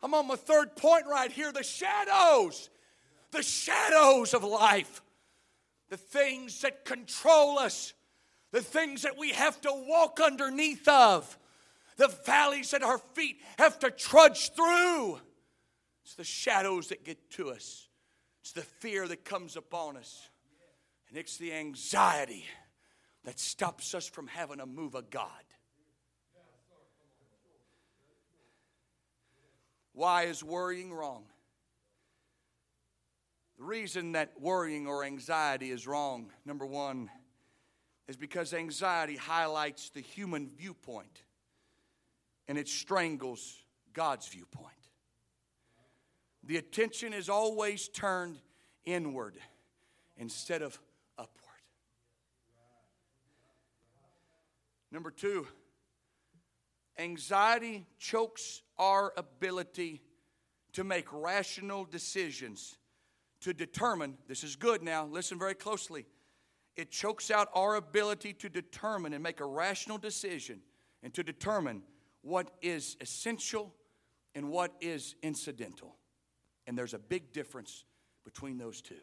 I'm 0.00 0.14
on 0.14 0.28
my 0.28 0.36
third 0.36 0.76
point 0.76 1.06
right 1.10 1.32
here 1.32 1.50
the 1.50 1.64
shadows, 1.64 2.70
the 3.32 3.42
shadows 3.42 4.34
of 4.34 4.44
life, 4.44 5.02
the 5.88 5.96
things 5.96 6.60
that 6.60 6.84
control 6.84 7.58
us 7.58 7.92
the 8.52 8.62
things 8.62 9.02
that 9.02 9.18
we 9.18 9.32
have 9.32 9.60
to 9.60 9.70
walk 9.70 10.18
underneath 10.18 10.88
of, 10.88 11.38
the 11.96 12.08
valleys 12.24 12.70
that 12.70 12.82
our 12.82 12.96
feet 12.96 13.36
have 13.58 13.78
to 13.80 13.90
trudge 13.90 14.52
through. 14.52 15.18
It's 16.04 16.14
the 16.14 16.24
shadows 16.24 16.88
that 16.88 17.04
get 17.04 17.30
to 17.32 17.50
us, 17.50 17.88
it's 18.40 18.52
the 18.52 18.62
fear 18.62 19.08
that 19.08 19.24
comes 19.24 19.56
upon 19.56 19.96
us, 19.96 20.30
and 21.08 21.18
it's 21.18 21.36
the 21.36 21.52
anxiety 21.52 22.44
that 23.26 23.40
stops 23.40 23.92
us 23.92 24.06
from 24.06 24.28
having 24.28 24.60
a 24.60 24.66
move 24.66 24.94
of 24.94 25.10
God. 25.10 25.28
Why 29.92 30.24
is 30.24 30.44
worrying 30.44 30.94
wrong? 30.94 31.24
The 33.58 33.64
reason 33.64 34.12
that 34.12 34.40
worrying 34.40 34.86
or 34.86 35.02
anxiety 35.02 35.72
is 35.72 35.88
wrong, 35.88 36.30
number 36.44 36.64
one, 36.64 37.10
is 38.06 38.16
because 38.16 38.54
anxiety 38.54 39.16
highlights 39.16 39.90
the 39.90 40.02
human 40.02 40.48
viewpoint 40.56 41.22
and 42.46 42.56
it 42.56 42.68
strangles 42.68 43.56
God's 43.92 44.28
viewpoint. 44.28 44.70
The 46.44 46.58
attention 46.58 47.12
is 47.12 47.28
always 47.28 47.88
turned 47.88 48.38
inward 48.84 49.34
instead 50.16 50.62
of 50.62 50.78
Number 54.96 55.10
two, 55.10 55.46
anxiety 56.98 57.84
chokes 57.98 58.62
our 58.78 59.12
ability 59.18 60.00
to 60.72 60.84
make 60.84 61.12
rational 61.12 61.84
decisions 61.84 62.78
to 63.42 63.52
determine 63.52 64.16
this 64.26 64.42
is 64.42 64.56
good 64.56 64.82
now, 64.82 65.04
listen 65.04 65.38
very 65.38 65.52
closely 65.52 66.06
it 66.76 66.90
chokes 66.90 67.30
out 67.30 67.50
our 67.54 67.74
ability 67.74 68.32
to 68.32 68.48
determine 68.48 69.12
and 69.12 69.22
make 69.22 69.40
a 69.40 69.44
rational 69.44 69.98
decision 69.98 70.60
and 71.02 71.12
to 71.12 71.22
determine 71.22 71.82
what 72.22 72.52
is 72.62 72.96
essential 73.02 73.74
and 74.34 74.48
what 74.48 74.72
is 74.80 75.14
incidental. 75.22 75.94
And 76.66 76.78
there's 76.78 76.94
a 76.94 76.98
big 76.98 77.34
difference 77.34 77.84
between 78.24 78.56
those 78.56 78.80
two. 78.80 78.94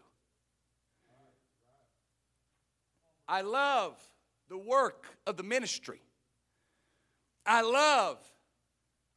I 3.28 3.42
love 3.42 3.96
the 4.54 4.58
work 4.60 5.08
of 5.26 5.36
the 5.36 5.42
ministry. 5.42 6.00
I 7.44 7.64
love, 7.64 8.20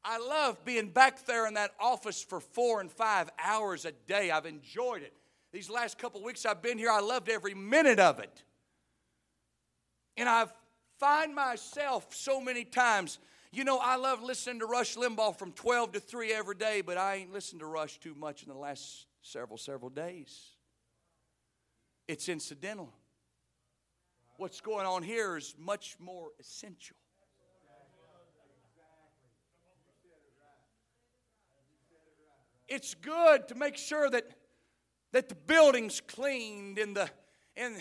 I 0.02 0.16
love 0.18 0.64
being 0.64 0.88
back 0.88 1.26
there 1.26 1.46
in 1.46 1.52
that 1.54 1.72
office 1.78 2.22
for 2.22 2.40
four 2.40 2.80
and 2.80 2.90
five 2.90 3.28
hours 3.38 3.84
a 3.84 3.92
day. 3.92 4.30
I've 4.30 4.46
enjoyed 4.46 5.02
it. 5.02 5.12
These 5.52 5.68
last 5.68 5.98
couple 5.98 6.22
weeks 6.22 6.46
I've 6.46 6.62
been 6.62 6.78
here, 6.78 6.90
I 6.90 7.00
loved 7.00 7.28
every 7.28 7.52
minute 7.52 8.00
of 8.00 8.18
it. 8.18 8.44
And 10.16 10.26
I 10.26 10.46
find 10.98 11.34
myself 11.34 12.06
so 12.14 12.40
many 12.40 12.64
times, 12.64 13.18
you 13.52 13.64
know, 13.64 13.78
I 13.78 13.96
love 13.96 14.22
listening 14.22 14.60
to 14.60 14.66
Rush 14.66 14.96
Limbaugh 14.96 15.38
from 15.38 15.52
12 15.52 15.92
to 15.92 16.00
3 16.00 16.32
every 16.32 16.54
day, 16.54 16.80
but 16.80 16.96
I 16.96 17.16
ain't 17.16 17.32
listened 17.34 17.60
to 17.60 17.66
Rush 17.66 17.98
too 17.98 18.14
much 18.14 18.42
in 18.42 18.48
the 18.48 18.58
last 18.58 19.04
several, 19.20 19.58
several 19.58 19.90
days. 19.90 20.52
It's 22.08 22.30
incidental. 22.30 22.90
What's 24.38 24.60
going 24.60 24.86
on 24.86 25.02
here 25.02 25.36
is 25.36 25.54
much 25.58 25.96
more 25.98 26.28
essential. 26.38 26.96
It's 32.68 32.94
good 32.94 33.48
to 33.48 33.54
make 33.54 33.76
sure 33.76 34.10
that, 34.10 34.24
that 35.12 35.28
the 35.28 35.34
building's 35.34 36.00
cleaned 36.00 36.78
and 36.78 36.96
the 36.96 37.08
and 37.56 37.76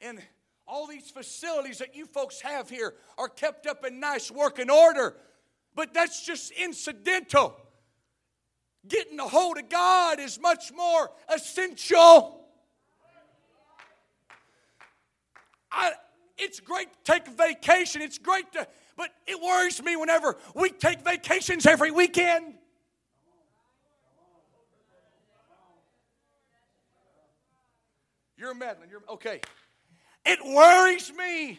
and 0.00 0.20
all 0.66 0.86
these 0.86 1.10
facilities 1.10 1.78
that 1.78 1.94
you 1.94 2.04
folks 2.04 2.40
have 2.40 2.68
here 2.68 2.94
are 3.16 3.28
kept 3.28 3.66
up 3.66 3.84
in 3.86 4.00
nice 4.00 4.30
working 4.30 4.70
order. 4.70 5.16
But 5.74 5.94
that's 5.94 6.24
just 6.24 6.52
incidental. 6.52 7.56
Getting 8.86 9.18
a 9.18 9.24
hold 9.24 9.56
of 9.56 9.68
God 9.68 10.20
is 10.20 10.38
much 10.38 10.72
more 10.74 11.10
essential. 11.32 12.43
I, 15.74 15.92
it's 16.38 16.60
great 16.60 16.88
to 16.92 17.12
take 17.12 17.26
vacation. 17.26 18.00
It's 18.00 18.18
great 18.18 18.52
to, 18.52 18.66
but 18.96 19.10
it 19.26 19.40
worries 19.40 19.82
me 19.82 19.96
whenever 19.96 20.36
we 20.54 20.70
take 20.70 21.02
vacations 21.02 21.66
every 21.66 21.90
weekend. 21.90 22.54
You're 28.36 28.54
meddling. 28.54 28.90
You're 28.90 29.02
okay. 29.10 29.40
It 30.26 30.38
worries 30.44 31.12
me 31.12 31.58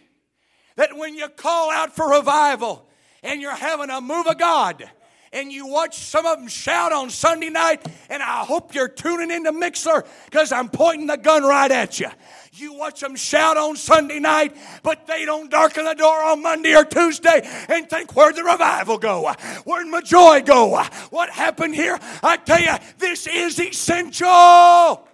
that 0.75 0.95
when 0.95 1.15
you 1.15 1.29
call 1.29 1.71
out 1.71 1.95
for 1.95 2.11
revival 2.11 2.87
and 3.23 3.41
you're 3.41 3.55
having 3.55 3.89
a 3.89 4.01
move 4.01 4.27
of 4.27 4.37
God 4.37 4.89
and 5.35 5.51
you 5.51 5.67
watch 5.67 5.97
some 5.97 6.25
of 6.25 6.39
them 6.39 6.47
shout 6.47 6.93
on 6.93 7.09
Sunday 7.09 7.49
night, 7.49 7.85
and 8.09 8.23
I 8.23 8.45
hope 8.45 8.73
you're 8.73 8.87
tuning 8.87 9.29
in 9.29 9.45
into 9.45 9.51
Mixlr 9.51 10.07
because 10.25 10.53
I'm 10.53 10.69
pointing 10.69 11.07
the 11.07 11.17
gun 11.17 11.43
right 11.43 11.69
at 11.69 11.99
you. 11.99 12.07
You 12.53 12.73
watch 12.73 13.01
them 13.01 13.17
shout 13.17 13.57
on 13.57 13.75
Sunday 13.75 14.19
night, 14.19 14.55
but 14.81 15.05
they 15.07 15.25
don't 15.25 15.51
darken 15.51 15.83
the 15.83 15.93
door 15.93 16.23
on 16.23 16.41
Monday 16.41 16.73
or 16.73 16.85
Tuesday 16.85 17.41
and 17.67 17.89
think, 17.89 18.15
where'd 18.15 18.37
the 18.37 18.45
revival 18.45 18.97
go? 18.97 19.29
Where'd 19.65 19.87
my 19.87 19.99
joy 19.99 20.41
go? 20.41 20.81
What 21.09 21.29
happened 21.29 21.75
here? 21.75 21.99
I 22.23 22.37
tell 22.37 22.61
you, 22.61 22.73
this 22.97 23.27
is 23.27 23.59
essential. 23.59 25.05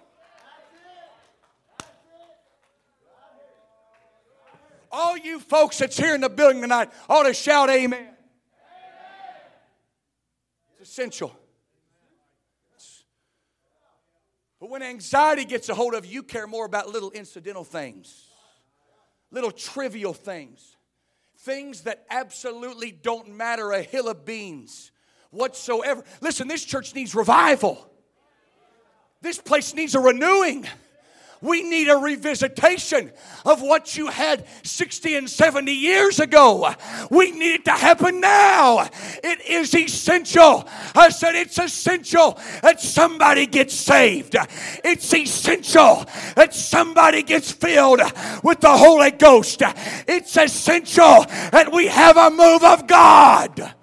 All 4.94 5.16
you 5.16 5.40
folks 5.40 5.78
that's 5.78 5.96
here 5.96 6.14
in 6.14 6.20
the 6.20 6.28
building 6.28 6.60
tonight 6.60 6.90
ought 7.08 7.24
to 7.24 7.34
shout 7.34 7.70
amen. 7.70 8.11
Essential. 10.92 11.34
But 14.60 14.68
when 14.68 14.82
anxiety 14.82 15.46
gets 15.46 15.70
a 15.70 15.74
hold 15.74 15.94
of 15.94 16.04
you, 16.04 16.12
you 16.12 16.22
care 16.22 16.46
more 16.46 16.66
about 16.66 16.90
little 16.90 17.10
incidental 17.12 17.64
things, 17.64 18.28
little 19.30 19.50
trivial 19.50 20.12
things, 20.12 20.76
things 21.38 21.84
that 21.84 22.04
absolutely 22.10 22.90
don't 22.92 23.30
matter 23.30 23.72
a 23.72 23.80
hill 23.80 24.06
of 24.06 24.26
beans 24.26 24.92
whatsoever. 25.30 26.04
Listen, 26.20 26.46
this 26.46 26.62
church 26.62 26.94
needs 26.94 27.14
revival. 27.14 27.90
This 29.22 29.38
place 29.38 29.74
needs 29.74 29.94
a 29.94 30.00
renewing. 30.00 30.68
We 31.42 31.62
need 31.62 31.88
a 31.88 31.94
revisitation 31.96 33.10
of 33.44 33.60
what 33.60 33.96
you 33.96 34.06
had 34.06 34.46
60 34.62 35.16
and 35.16 35.28
70 35.28 35.72
years 35.72 36.20
ago. 36.20 36.72
We 37.10 37.32
need 37.32 37.54
it 37.54 37.64
to 37.66 37.72
happen 37.72 38.20
now. 38.20 38.88
It 39.24 39.40
is 39.42 39.74
essential. 39.74 40.68
I 40.94 41.08
said 41.08 41.34
it's 41.34 41.58
essential 41.58 42.38
that 42.62 42.80
somebody 42.80 43.46
gets 43.46 43.74
saved. 43.74 44.36
It's 44.84 45.12
essential 45.12 46.06
that 46.36 46.54
somebody 46.54 47.22
gets 47.22 47.50
filled 47.50 48.00
with 48.44 48.60
the 48.60 48.76
Holy 48.76 49.10
Ghost. 49.10 49.62
It's 50.06 50.36
essential 50.36 51.24
that 51.50 51.70
we 51.72 51.88
have 51.88 52.16
a 52.16 52.30
move 52.30 52.62
of 52.62 52.86
God. 52.86 53.74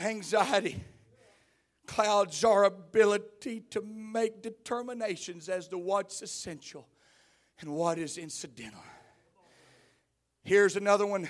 Anxiety 0.00 0.82
clouds 1.86 2.44
our 2.44 2.64
ability 2.64 3.60
to 3.70 3.82
make 3.82 4.42
determinations 4.42 5.48
as 5.48 5.68
to 5.68 5.76
what's 5.76 6.22
essential 6.22 6.88
and 7.60 7.70
what 7.70 7.98
is 7.98 8.16
incidental. 8.16 8.82
Here's 10.42 10.76
another 10.76 11.06
one 11.06 11.28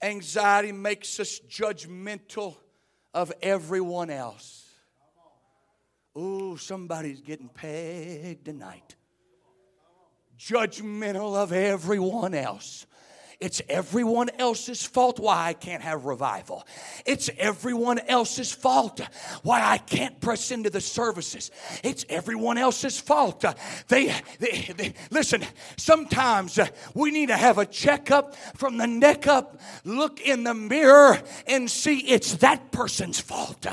anxiety 0.00 0.70
makes 0.70 1.18
us 1.18 1.40
judgmental 1.48 2.54
of 3.12 3.32
everyone 3.42 4.10
else. 4.10 4.64
Oh, 6.14 6.56
somebody's 6.56 7.20
getting 7.20 7.48
pegged 7.48 8.44
tonight. 8.44 8.94
Judgmental 10.38 11.34
of 11.34 11.52
everyone 11.52 12.34
else. 12.34 12.86
It's 13.40 13.62
everyone 13.68 14.30
else's 14.36 14.84
fault 14.84 15.20
why 15.20 15.46
I 15.46 15.52
can't 15.52 15.80
have 15.80 16.06
revival. 16.06 16.66
It's 17.06 17.30
everyone 17.38 18.00
else's 18.00 18.50
fault 18.50 19.00
why 19.44 19.62
I 19.62 19.78
can't 19.78 20.20
press 20.20 20.50
into 20.50 20.70
the 20.70 20.80
services. 20.80 21.52
It's 21.84 22.04
everyone 22.08 22.58
else's 22.58 22.98
fault. 22.98 23.44
They, 23.86 24.12
they, 24.40 24.72
they 24.76 24.94
listen, 25.12 25.44
sometimes 25.76 26.58
we 26.94 27.12
need 27.12 27.28
to 27.28 27.36
have 27.36 27.58
a 27.58 27.66
checkup 27.66 28.34
from 28.56 28.76
the 28.76 28.88
neck 28.88 29.28
up, 29.28 29.60
look 29.84 30.20
in 30.20 30.42
the 30.42 30.54
mirror 30.54 31.22
and 31.46 31.70
see 31.70 31.98
it's 31.98 32.38
that 32.38 32.72
person's 32.72 33.20
fault. 33.20 33.66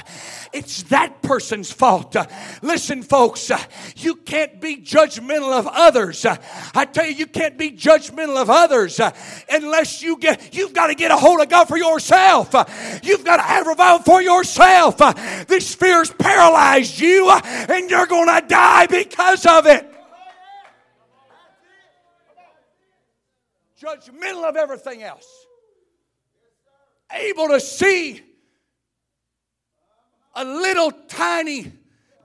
It's 0.54 0.84
that 0.84 1.24
person's 1.24 1.72
fault. 1.72 2.16
Listen, 2.62 3.02
folks, 3.02 3.52
you 3.96 4.16
can't 4.18 4.62
be 4.62 4.78
judgmental 4.78 5.58
of 5.58 5.66
others. 5.66 6.24
I 6.76 6.86
tell 6.86 7.08
you, 7.08 7.16
you 7.16 7.26
can't 7.26 7.58
be 7.58 7.72
judgmental 7.72 8.40
of 8.40 8.52
others 8.52 9.00
unless 9.64 10.02
you 10.02 10.18
get, 10.18 10.54
you've 10.56 10.74
got 10.74 10.88
to 10.88 10.96
get 10.96 11.12
a 11.12 11.18
hold 11.18 11.42
of 11.42 11.50
God 11.50 11.68
for 11.68 11.78
yourself. 11.78 12.54
You've 13.04 13.24
got 13.24 13.38
to 13.38 13.44
have 13.44 13.68
revival 13.68 14.04
for 14.04 14.22
yourself. 14.22 14.98
This 15.48 15.74
fear's 15.74 16.12
paralyzed 16.12 17.00
you, 17.00 17.30
and 17.32 17.90
you're 17.90 18.08
going 18.08 18.28
to 18.28 18.48
die 18.48 18.88
because 18.88 19.46
of 19.46 19.66
it. 19.68 19.92
Judgmental 23.82 24.44
of 24.46 24.56
everything 24.56 25.04
else. 25.04 25.28
Able 27.12 27.50
to 27.50 27.60
see 27.60 28.22
a 30.34 30.44
little 30.44 30.92
tiny 30.92 31.72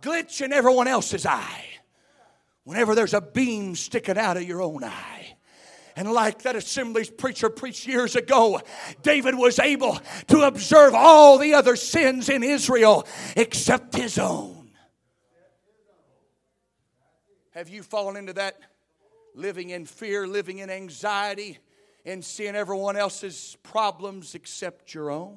glitch 0.00 0.40
in 0.40 0.52
everyone 0.52 0.88
else's 0.88 1.26
eye 1.26 1.64
whenever 2.64 2.94
there's 2.94 3.14
a 3.14 3.20
beam 3.20 3.76
sticking 3.76 4.16
out 4.16 4.36
of 4.36 4.42
your 4.42 4.62
own 4.62 4.84
eye. 4.84 5.19
And 6.00 6.10
like 6.12 6.44
that 6.44 6.56
assembly's 6.56 7.10
preacher 7.10 7.50
preached 7.50 7.86
years 7.86 8.16
ago, 8.16 8.62
David 9.02 9.34
was 9.34 9.58
able 9.58 10.00
to 10.28 10.44
observe 10.44 10.94
all 10.94 11.36
the 11.36 11.52
other 11.52 11.76
sins 11.76 12.30
in 12.30 12.42
Israel 12.42 13.06
except 13.36 13.94
his 13.94 14.16
own. 14.16 14.70
Have 17.50 17.68
you 17.68 17.82
fallen 17.82 18.16
into 18.16 18.32
that? 18.32 18.58
Living 19.34 19.68
in 19.68 19.84
fear, 19.84 20.26
living 20.26 20.60
in 20.60 20.70
anxiety, 20.70 21.58
and 22.06 22.24
seeing 22.24 22.56
everyone 22.56 22.96
else's 22.96 23.58
problems 23.62 24.34
except 24.34 24.94
your 24.94 25.10
own? 25.10 25.36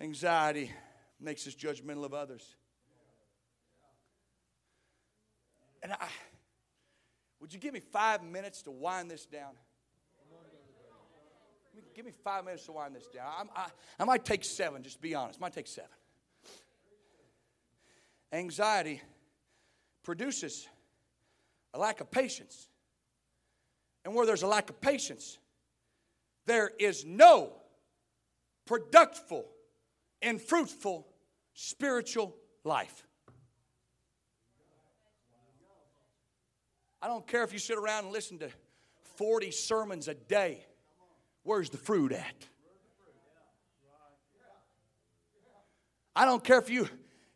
Anxiety 0.00 0.72
makes 1.20 1.46
us 1.46 1.54
judgmental 1.54 2.04
of 2.04 2.12
others. 2.12 2.56
And 5.80 5.92
I 5.92 6.08
would 7.48 7.54
you 7.54 7.60
give 7.60 7.72
me 7.72 7.80
five 7.80 8.22
minutes 8.22 8.60
to 8.60 8.70
wind 8.70 9.10
this 9.10 9.24
down? 9.24 9.52
Give 11.94 12.04
me 12.04 12.12
five 12.22 12.44
minutes 12.44 12.66
to 12.66 12.72
wind 12.72 12.94
this 12.94 13.06
down. 13.06 13.48
I, 13.56 13.68
I 13.98 14.04
might 14.04 14.22
take 14.26 14.44
seven, 14.44 14.82
just 14.82 15.00
be 15.00 15.14
honest. 15.14 15.38
I 15.40 15.46
might 15.46 15.54
take 15.54 15.66
seven. 15.66 15.88
Anxiety 18.34 19.00
produces 20.02 20.68
a 21.72 21.78
lack 21.78 22.02
of 22.02 22.10
patience. 22.10 22.68
And 24.04 24.14
where 24.14 24.26
there's 24.26 24.42
a 24.42 24.46
lack 24.46 24.68
of 24.68 24.78
patience, 24.82 25.38
there 26.44 26.70
is 26.78 27.06
no 27.06 27.54
productive 28.66 29.44
and 30.20 30.38
fruitful 30.38 31.08
spiritual 31.54 32.36
life. 32.62 33.07
I 37.00 37.06
don't 37.06 37.26
care 37.26 37.44
if 37.44 37.52
you 37.52 37.58
sit 37.58 37.78
around 37.78 38.04
and 38.04 38.12
listen 38.12 38.38
to 38.38 38.50
40 39.16 39.50
sermons 39.50 40.08
a 40.08 40.14
day. 40.14 40.64
Where's 41.44 41.70
the 41.70 41.76
fruit 41.76 42.12
at? 42.12 42.34
I 46.14 46.24
don't 46.24 46.42
care 46.42 46.58
if 46.58 46.68
you 46.68 46.88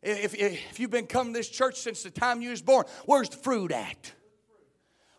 if, 0.03 0.35
if 0.35 0.81
you've 0.81 0.91
been 0.91 1.07
coming 1.07 1.33
to 1.33 1.39
this 1.39 1.49
church 1.49 1.77
since 1.77 2.03
the 2.03 2.11
time 2.11 2.43
you 2.43 2.51
was 2.51 2.61
born. 2.61 2.85
Where's 3.07 3.29
the 3.29 3.37
fruit 3.37 3.71
at? 3.71 4.13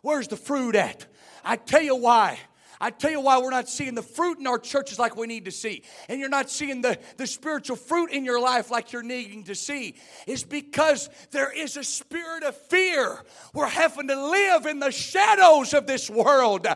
Where's 0.02 0.28
the 0.28 0.36
fruit 0.36 0.76
at? 0.76 1.06
I 1.42 1.56
tell 1.56 1.80
you 1.80 1.96
why. 1.96 2.38
I 2.80 2.90
tell 2.90 3.10
you 3.10 3.20
why 3.20 3.38
we're 3.38 3.50
not 3.50 3.68
seeing 3.68 3.94
the 3.94 4.02
fruit 4.02 4.38
in 4.38 4.46
our 4.46 4.58
churches 4.58 4.98
like 4.98 5.16
we 5.16 5.26
need 5.26 5.44
to 5.44 5.50
see. 5.50 5.82
And 6.08 6.20
you're 6.20 6.28
not 6.28 6.50
seeing 6.50 6.80
the, 6.80 6.98
the 7.16 7.26
spiritual 7.26 7.76
fruit 7.76 8.10
in 8.10 8.24
your 8.24 8.40
life 8.40 8.70
like 8.70 8.92
you're 8.92 9.02
needing 9.02 9.44
to 9.44 9.54
see. 9.54 9.94
Is 10.26 10.44
because 10.44 11.08
there 11.30 11.52
is 11.52 11.76
a 11.76 11.84
spirit 11.84 12.42
of 12.42 12.56
fear. 12.56 13.22
We're 13.52 13.66
having 13.66 14.08
to 14.08 14.30
live 14.30 14.66
in 14.66 14.80
the 14.80 14.90
shadows 14.90 15.74
of 15.74 15.86
this 15.86 16.10
world. 16.10 16.66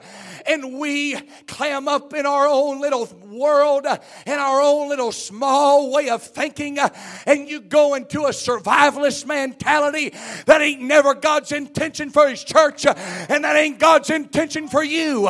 And 0.47 0.79
we 0.79 1.17
clam 1.47 1.89
up 1.89 2.15
in 2.15 2.27
our 2.27 2.47
own 2.47 2.81
little 2.81 3.07
world, 3.27 3.87
in 4.27 4.39
our 4.39 4.61
own 4.61 4.89
little 4.89 5.13
small 5.13 5.93
way 5.93 6.11
of 6.11 6.23
thinking. 6.23 6.79
And 7.27 7.49
you 7.49 7.61
go 7.61 7.95
into 7.95 8.23
a 8.23 8.31
survivalist 8.31 9.27
mentality 9.27 10.15
that 10.47 10.61
ain't 10.61 10.83
never 10.83 11.15
God's 11.15 11.53
intention 11.53 12.11
for 12.11 12.29
His 12.29 12.45
church. 12.45 12.87
And 12.87 13.45
that 13.45 13.57
ain't 13.57 13.79
God's 13.79 14.11
intention 14.11 14.69
for 14.69 14.85
you. 14.85 15.29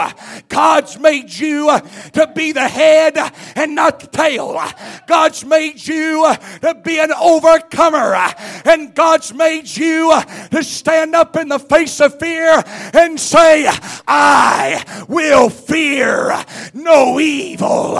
God's 0.58 0.98
made 0.98 1.32
you 1.32 1.70
to 2.14 2.32
be 2.34 2.50
the 2.50 2.66
head 2.66 3.16
and 3.54 3.76
not 3.76 4.00
the 4.00 4.08
tail. 4.08 4.60
God's 5.06 5.44
made 5.44 5.86
you 5.86 6.34
to 6.62 6.74
be 6.82 6.98
an 6.98 7.12
overcomer. 7.12 8.16
And 8.64 8.92
God's 8.92 9.32
made 9.32 9.68
you 9.76 10.20
to 10.50 10.64
stand 10.64 11.14
up 11.14 11.36
in 11.36 11.46
the 11.46 11.60
face 11.60 12.00
of 12.00 12.18
fear 12.18 12.60
and 12.92 13.20
say, 13.20 13.68
I 14.08 14.82
will 15.08 15.48
fear 15.48 16.44
no 16.74 17.20
evil. 17.20 17.96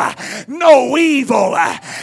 No 0.48 0.98
evil 0.98 1.56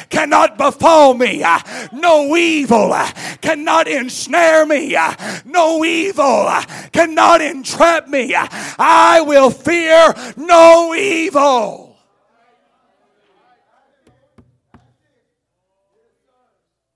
cannot 0.09 0.57
befall 0.57 1.15
me. 1.15 1.43
No 1.91 2.33
evil 2.37 2.95
cannot 3.41 3.89
ensnare 3.89 4.65
me. 4.65 4.95
No 5.43 5.83
evil 5.83 6.49
cannot 6.93 7.41
entrap 7.41 8.07
me. 8.07 8.33
I 8.33 9.19
will 9.19 9.49
fear 9.49 10.13
no 10.45 10.95
evil. 10.95 11.97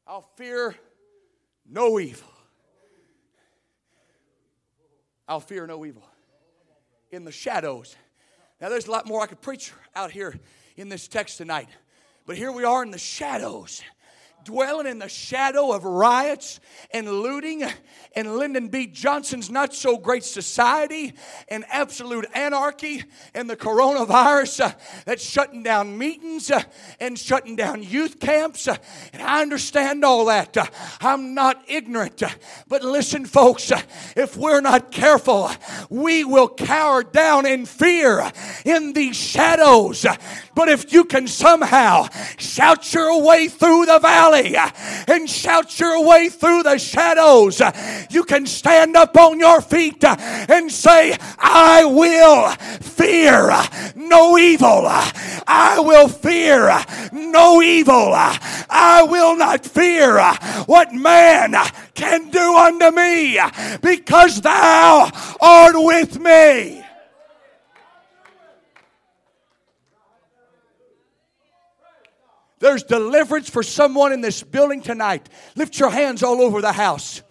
I'll 0.07 0.29
fear 0.35 0.75
no 1.69 1.99
evil. 1.99 2.27
I'll 5.27 5.39
fear 5.39 5.67
no 5.67 5.85
evil. 5.85 6.03
In 7.11 7.25
the 7.25 7.31
shadows. 7.31 7.95
Now, 8.59 8.69
there's 8.69 8.87
a 8.87 8.91
lot 8.91 9.05
more 9.05 9.21
I 9.21 9.27
could 9.27 9.41
preach 9.41 9.71
out 9.95 10.11
here 10.11 10.37
in 10.75 10.89
this 10.89 11.07
text 11.07 11.37
tonight. 11.37 11.69
But 12.25 12.37
here 12.37 12.51
we 12.51 12.63
are 12.63 12.83
in 12.83 12.91
the 12.91 12.97
shadows 12.97 13.81
dwelling 14.45 14.87
in 14.87 14.99
the 14.99 15.09
shadow 15.09 15.71
of 15.71 15.83
riots 15.83 16.59
and 16.91 17.09
looting 17.09 17.63
and 18.15 18.37
Lyndon 18.37 18.69
B. 18.69 18.87
Johnson's 18.87 19.49
not 19.49 19.73
so 19.73 19.97
great 19.97 20.23
society 20.23 21.13
and 21.47 21.63
absolute 21.69 22.25
anarchy 22.33 23.03
and 23.33 23.49
the 23.49 23.55
coronavirus 23.55 24.61
uh, 24.61 24.71
that's 25.05 25.23
shutting 25.23 25.63
down 25.63 25.97
meetings 25.97 26.49
uh, 26.49 26.63
and 26.99 27.17
shutting 27.19 27.55
down 27.55 27.83
youth 27.83 28.19
camps. 28.19 28.67
Uh, 28.67 28.77
and 29.13 29.21
I 29.21 29.41
understand 29.41 30.03
all 30.03 30.25
that. 30.25 30.57
Uh, 30.57 30.65
I'm 31.01 31.33
not 31.33 31.63
ignorant. 31.67 32.21
Uh, 32.23 32.29
but 32.67 32.83
listen, 32.83 33.25
folks, 33.25 33.71
uh, 33.71 33.81
if 34.15 34.35
we're 34.35 34.61
not 34.61 34.91
careful, 34.91 35.51
we 35.89 36.23
will 36.23 36.49
cower 36.49 37.03
down 37.03 37.45
in 37.45 37.65
fear 37.65 38.31
in 38.65 38.93
these 38.93 39.15
shadows. 39.15 40.05
But 40.55 40.69
if 40.69 40.91
you 40.91 41.05
can 41.05 41.27
somehow 41.27 42.07
shout 42.37 42.91
your 42.93 43.21
way 43.21 43.47
through 43.47 43.85
the 43.85 43.99
valley 43.99 44.28
Uh, 44.33 44.69
and 45.07 45.29
shout 45.29 45.79
your 45.79 46.05
way 46.05 46.29
through 46.29 46.63
the 46.63 46.77
shadows, 46.77 47.61
you 48.09 48.23
can 48.23 48.45
stand 48.45 48.95
up 48.95 49.15
on 49.17 49.39
your 49.39 49.61
feet 49.61 50.03
uh, 50.03 50.15
and 50.49 50.71
say, 50.71 51.17
I 51.37 51.85
will 51.85 52.49
fear 52.81 53.51
no 53.95 54.37
evil. 54.37 54.85
I 54.85 55.79
will 55.79 56.07
fear 56.07 56.83
no 57.11 57.61
evil. 57.61 58.13
I 58.13 59.05
will 59.09 59.35
not 59.35 59.65
fear 59.65 60.19
what 60.65 60.93
man 60.93 61.55
can 61.95 62.29
do 62.29 62.55
unto 62.55 62.91
me 62.91 63.39
because 63.81 64.41
thou 64.41 65.09
art 65.41 65.75
with 65.75 66.19
me. 66.19 66.83
There's 72.69 72.83
deliverance 72.83 73.49
for 73.49 73.63
someone 73.63 74.13
in 74.13 74.21
this 74.21 74.43
building 74.43 74.83
tonight. 74.83 75.27
Lift 75.55 75.79
your 75.79 75.89
hands 75.89 76.21
all 76.21 76.39
over 76.39 76.61
the 76.61 76.71
house. 76.71 77.23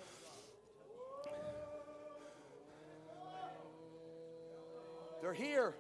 They're 5.23 5.33
here. 5.33 5.77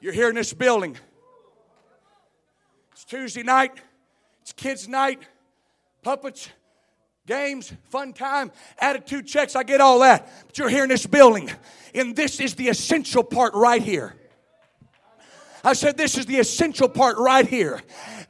You're 0.00 0.12
here 0.12 0.28
in 0.28 0.36
this 0.36 0.52
building. 0.52 0.96
It's 2.92 3.04
Tuesday 3.04 3.42
night. 3.42 3.72
It's 4.42 4.52
kids' 4.52 4.86
night. 4.86 5.20
Puppets, 6.04 6.48
games, 7.26 7.72
fun 7.90 8.12
time, 8.12 8.50
attitude 8.78 9.26
checks. 9.26 9.56
I 9.56 9.62
get 9.62 9.80
all 9.80 10.00
that. 10.00 10.30
But 10.46 10.58
you're 10.58 10.68
here 10.68 10.82
in 10.82 10.88
this 10.88 11.06
building. 11.06 11.50
And 11.94 12.16
this 12.16 12.40
is 12.40 12.54
the 12.54 12.68
essential 12.68 13.22
part 13.22 13.54
right 13.54 13.82
here. 13.82 14.16
I 15.64 15.74
said, 15.74 15.96
This 15.96 16.18
is 16.18 16.26
the 16.26 16.38
essential 16.38 16.88
part 16.88 17.18
right 17.18 17.46
here. 17.46 17.80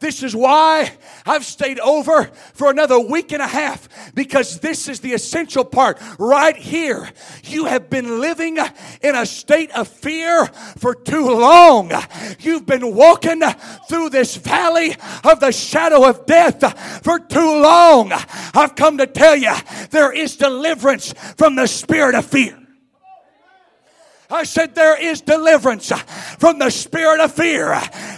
This 0.02 0.24
is 0.24 0.34
why 0.34 0.92
I've 1.24 1.44
stayed 1.44 1.78
over 1.78 2.24
for 2.54 2.70
another 2.70 2.98
week 2.98 3.30
and 3.30 3.40
a 3.40 3.46
half 3.46 3.88
because 4.14 4.58
this 4.58 4.88
is 4.88 4.98
the 4.98 5.12
essential 5.12 5.64
part 5.64 5.96
right 6.18 6.56
here. 6.56 7.08
You 7.44 7.66
have 7.66 7.88
been 7.88 8.20
living 8.20 8.58
in 9.00 9.14
a 9.14 9.24
state 9.24 9.70
of 9.70 9.86
fear 9.86 10.46
for 10.76 10.96
too 10.96 11.30
long. 11.30 11.92
You've 12.40 12.66
been 12.66 12.96
walking 12.96 13.42
through 13.88 14.10
this 14.10 14.34
valley 14.34 14.96
of 15.22 15.38
the 15.38 15.52
shadow 15.52 16.08
of 16.08 16.26
death 16.26 17.04
for 17.04 17.20
too 17.20 17.62
long. 17.62 18.10
I've 18.54 18.74
come 18.74 18.98
to 18.98 19.06
tell 19.06 19.36
you 19.36 19.54
there 19.90 20.12
is 20.12 20.34
deliverance 20.34 21.12
from 21.36 21.54
the 21.54 21.68
spirit 21.68 22.16
of 22.16 22.26
fear. 22.26 22.61
I 24.32 24.44
said, 24.44 24.74
There 24.74 25.00
is 25.00 25.20
deliverance 25.20 25.92
from 26.38 26.58
the 26.58 26.70
spirit 26.70 27.20
of 27.20 27.32
fear. 27.32 27.72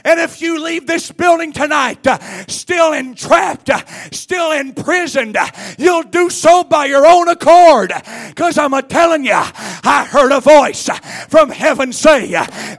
And 0.04 0.20
if 0.20 0.40
you 0.40 0.62
leave 0.62 0.86
this 0.86 1.10
building 1.10 1.52
tonight 1.52 2.06
still 2.48 2.92
entrapped, 2.92 3.70
still 4.14 4.52
imprisoned, 4.52 5.36
you'll 5.76 6.04
do 6.04 6.30
so 6.30 6.62
by 6.62 6.86
your 6.86 7.04
own 7.04 7.28
accord. 7.28 7.92
Because 8.28 8.56
I'm 8.58 8.72
telling 8.86 9.24
you, 9.24 9.32
I 9.34 10.06
heard 10.08 10.30
a 10.32 10.40
voice 10.40 10.88
from 11.28 11.50
heaven 11.50 11.92
say, 11.92 12.34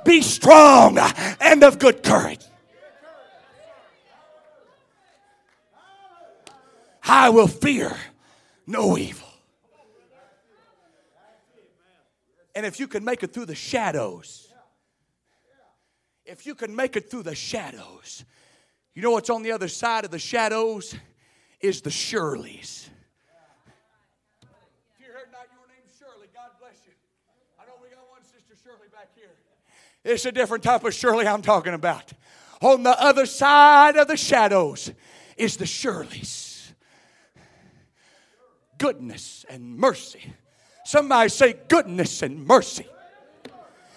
Be 0.06 0.22
strong 0.22 0.98
and 1.42 1.64
of 1.64 1.78
good 1.78 2.04
courage. 2.04 2.40
I 7.04 7.30
will 7.30 7.48
fear 7.48 7.96
no 8.66 8.98
evil. 8.98 9.25
And 12.56 12.66
if 12.66 12.80
you 12.80 12.88
can 12.88 13.04
make 13.04 13.22
it 13.22 13.34
through 13.34 13.48
the 13.48 13.56
shadows, 13.56 14.48
if 16.26 16.46
you 16.46 16.56
can 16.56 16.74
make 16.74 16.96
it 16.96 17.12
through 17.12 17.24
the 17.24 17.36
shadows, 17.36 18.24
you 18.94 19.02
know 19.02 19.12
what's 19.12 19.30
on 19.30 19.44
the 19.44 19.52
other 19.52 19.68
side 19.68 20.06
of 20.06 20.12
the 20.12 20.20
shadows? 20.20 20.96
Is 21.60 21.82
the 21.82 21.90
Shirleys. 21.90 22.90
If 24.42 25.00
you 25.00 25.08
heard 25.08 25.32
not 25.32 25.48
your 25.52 25.68
name 25.68 25.86
Shirley, 25.98 26.28
God 26.34 26.52
bless 26.60 26.76
you. 26.86 26.94
I 27.60 27.66
know 27.66 27.74
we 27.82 27.90
got 27.90 28.08
one 28.10 28.22
sister 28.24 28.54
Shirley 28.64 28.88
back 28.92 29.10
here. 29.16 29.32
It's 30.04 30.26
a 30.26 30.32
different 30.32 30.64
type 30.64 30.84
of 30.84 30.94
Shirley 30.94 31.28
I'm 31.28 31.42
talking 31.42 31.74
about. 31.74 32.14
On 32.62 32.84
the 32.84 33.02
other 33.02 33.26
side 33.26 33.96
of 33.98 34.08
the 34.08 34.18
shadows 34.18 34.92
is 35.38 35.58
the 35.58 35.66
Shirleys. 35.66 36.72
Goodness 38.78 39.46
and 39.50 39.78
mercy 39.78 40.34
Somebody 40.86 41.30
say 41.30 41.56
goodness 41.68 42.22
and 42.22 42.46
mercy. 42.46 42.86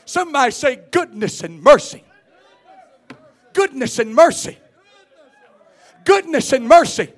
Somebody 0.07 0.51
say 0.53 0.81
goodness 0.91 1.43
and 1.43 1.63
mercy. 1.63 2.03
Goodness 3.53 3.99
and 3.99 4.15
mercy. 4.15 4.57
goodness 6.05 6.53
and 6.55 6.67
mercy. 6.67 7.09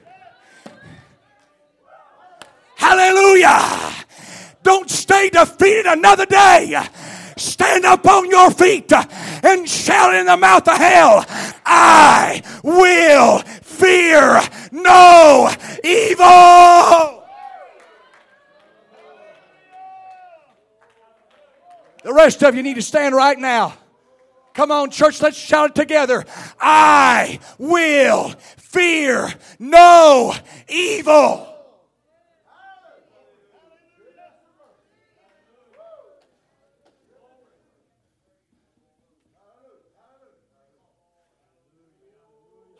Hallelujah. 2.74 3.92
Don't 4.64 4.90
stay 4.90 5.30
defeated 5.30 5.86
another 5.86 6.26
day. 6.26 6.76
Stand 7.36 7.84
up 7.84 8.04
on 8.06 8.28
your 8.28 8.50
feet 8.50 8.92
and 8.92 9.68
shout 9.68 10.14
in 10.16 10.26
the 10.26 10.36
mouth 10.36 10.66
of 10.66 10.76
hell 10.76 11.24
I 11.64 12.42
will 12.64 13.38
fear 13.62 14.40
no 14.72 15.48
evil. 15.84 17.19
The 22.02 22.14
rest 22.14 22.42
of 22.42 22.54
you 22.54 22.62
need 22.62 22.74
to 22.74 22.82
stand 22.82 23.14
right 23.14 23.38
now. 23.38 23.74
Come 24.54 24.72
on, 24.72 24.90
church, 24.90 25.22
let's 25.22 25.36
shout 25.36 25.70
it 25.70 25.74
together. 25.74 26.24
I 26.58 27.38
will 27.58 28.30
fear 28.56 29.32
no 29.58 30.34
evil. 30.68 31.46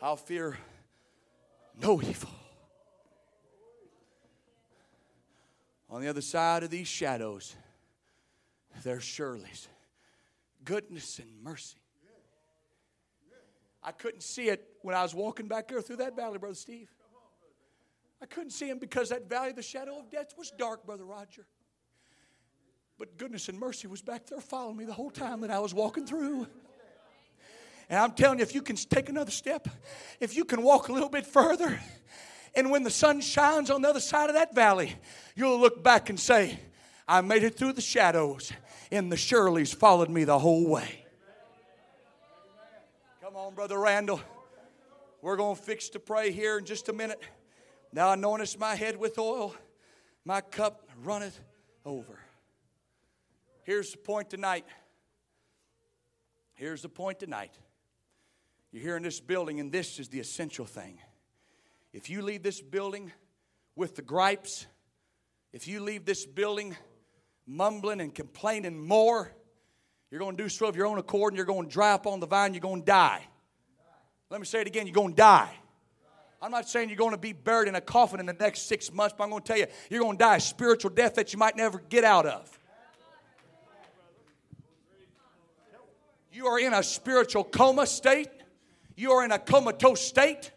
I'll 0.03 0.17
fear 0.17 0.57
no 1.81 2.01
evil. 2.01 2.31
On 5.91 6.01
the 6.01 6.09
other 6.09 6.23
side 6.23 6.63
of 6.63 6.71
these 6.71 6.89
shadows, 6.89 7.55
there's 8.83 9.05
Shirley's 9.05 9.69
goodness 10.65 11.19
and 11.19 11.29
mercy. 11.43 11.79
I 13.83 13.93
couldn't 13.93 14.23
see 14.23 14.49
it 14.49 14.67
when 14.83 14.95
I 14.95 15.03
was 15.03 15.15
walking 15.15 15.49
back 15.49 15.69
there 15.69 15.81
through 15.81 15.97
that 15.97 16.15
valley, 16.15 16.39
Brother 16.39 16.55
Steve. 16.55 16.91
I 18.23 18.27
couldn't 18.27 18.51
see 18.51 18.69
him 18.69 18.79
because 18.79 19.09
that 19.09 19.29
valley 19.29 19.51
of 19.51 19.57
the 19.57 19.63
shadow 19.63 19.99
of 19.99 20.11
death 20.11 20.35
was 20.37 20.51
dark, 20.51 20.85
Brother 20.85 21.05
Roger. 21.05 21.47
But 22.99 23.17
goodness 23.17 23.49
and 23.49 23.59
mercy 23.59 23.87
was 23.87 24.03
back 24.03 24.27
there 24.27 24.41
following 24.41 24.77
me 24.77 24.85
the 24.85 24.93
whole 24.93 25.11
time 25.11 25.41
that 25.41 25.51
I 25.51 25.59
was 25.59 25.73
walking 25.73 26.07
through. 26.07 26.47
And 27.89 27.99
I'm 27.99 28.13
telling 28.13 28.39
you, 28.39 28.43
if 28.43 28.55
you 28.55 28.61
can 28.61 28.77
take 28.77 29.09
another 29.09 29.31
step, 29.31 29.67
if 30.21 30.37
you 30.37 30.45
can 30.45 30.63
walk 30.63 30.89
a 30.89 30.93
little 30.93 31.09
bit 31.09 31.27
further, 31.27 31.81
and 32.55 32.71
when 32.71 32.83
the 32.83 32.91
sun 32.91 33.23
shines 33.23 33.71
on 33.71 33.81
the 33.81 33.89
other 33.89 34.01
side 34.01 34.29
of 34.29 34.35
that 34.35 34.55
valley, 34.55 34.95
you'll 35.35 35.59
look 35.59 35.83
back 35.83 36.11
and 36.11 36.21
say, 36.21 36.61
I 37.11 37.23
made 37.23 37.43
it 37.43 37.57
through 37.57 37.73
the 37.73 37.81
shadows, 37.81 38.53
and 38.93 39.11
the 39.11 39.17
Shirleys 39.17 39.75
followed 39.75 40.09
me 40.09 40.23
the 40.23 40.39
whole 40.39 40.65
way. 40.65 41.07
Come 43.21 43.35
on, 43.35 43.53
Brother 43.53 43.81
Randall. 43.81 44.21
We're 45.21 45.35
going 45.35 45.57
to 45.57 45.61
fix 45.61 45.89
to 45.89 45.99
pray 45.99 46.31
here 46.31 46.59
in 46.59 46.65
just 46.65 46.89
a 46.89 46.93
minute. 46.93 47.21
Now 47.93 48.15
anointest 48.15 48.61
my 48.61 48.77
head 48.77 48.97
with 48.97 49.19
oil, 49.19 49.57
my 50.25 50.41
cup 50.41 50.89
runneth 51.03 51.37
over. 51.85 52.17
Here's 53.65 53.91
the 53.91 53.99
point 53.99 54.31
tonight. 54.31 54.65
Here's 56.55 56.83
the 56.83 56.89
point 56.89 57.19
tonight. 57.19 57.59
You're 58.71 58.85
here 58.85 58.97
in 58.97 59.03
this 59.03 59.19
building, 59.19 59.59
and 59.59 59.73
this 59.73 59.99
is 59.99 60.11
the 60.11 60.21
essential 60.21 60.65
thing. 60.65 61.01
If 61.93 62.09
you 62.09 62.23
leave 62.23 62.45
this 62.45 62.61
building 62.61 63.11
with 63.75 63.97
the 63.97 64.03
gripes, 64.03 64.69
if 65.53 65.67
you 65.67 65.81
leave 65.81 66.05
this 66.05 66.25
building 66.25 66.77
mumbling 67.51 68.01
and 68.01 68.15
complaining 68.15 68.79
more, 68.79 69.31
you're 70.11 70.21
going 70.21 70.37
to 70.37 70.43
do 70.43 70.49
so 70.49 70.67
of 70.67 70.77
your 70.77 70.87
own 70.87 70.99
accord 70.99 71.33
and 71.33 71.37
you're 71.37 71.47
going 71.47 71.67
to 71.67 71.73
dry 71.73 71.93
up 71.93 72.07
on 72.07 72.21
the 72.21 72.27
vine, 72.27 72.55
you're 72.55 72.61
going 72.61 72.81
to 72.81 72.87
die. 72.87 73.27
Let 74.31 74.41
me 74.41 74.47
say 74.47 74.61
it 74.61 74.67
again 74.67 74.87
you're 74.87 74.95
going 74.95 75.13
to 75.13 75.17
die. 75.17 75.53
I'm 76.43 76.51
not 76.51 76.69
saying 76.69 76.89
you're 76.89 76.97
going 76.97 77.11
to 77.11 77.19
be 77.19 77.33
buried 77.35 77.69
in 77.69 77.75
a 77.75 77.81
coffin 77.81 78.19
in 78.19 78.27
the 78.27 78.33
next 78.33 78.63
six 78.63 78.91
months, 78.93 79.15
but 79.17 79.25
I'm 79.25 79.31
going 79.31 79.43
to 79.43 79.47
tell 79.47 79.59
you, 79.59 79.67
you're 79.91 80.01
going 80.01 80.17
to 80.17 80.25
die 80.25 80.37
a 80.37 80.41
spiritual 80.41 80.91
death 80.91 81.17
that 81.17 81.33
you 81.33 81.39
might 81.39 81.57
never 81.57 81.79
get 81.79 82.03
out 82.03 82.25
of. 82.25 82.59
You 86.33 86.47
are 86.47 86.59
in 86.59 86.73
a 86.73 86.83
spiritual 86.83 87.45
coma 87.45 87.87
state 87.87 88.31
you 89.01 89.13
are 89.13 89.25
in 89.25 89.33
a 89.33 89.39
comatose 89.39 90.03
state. 90.03 90.51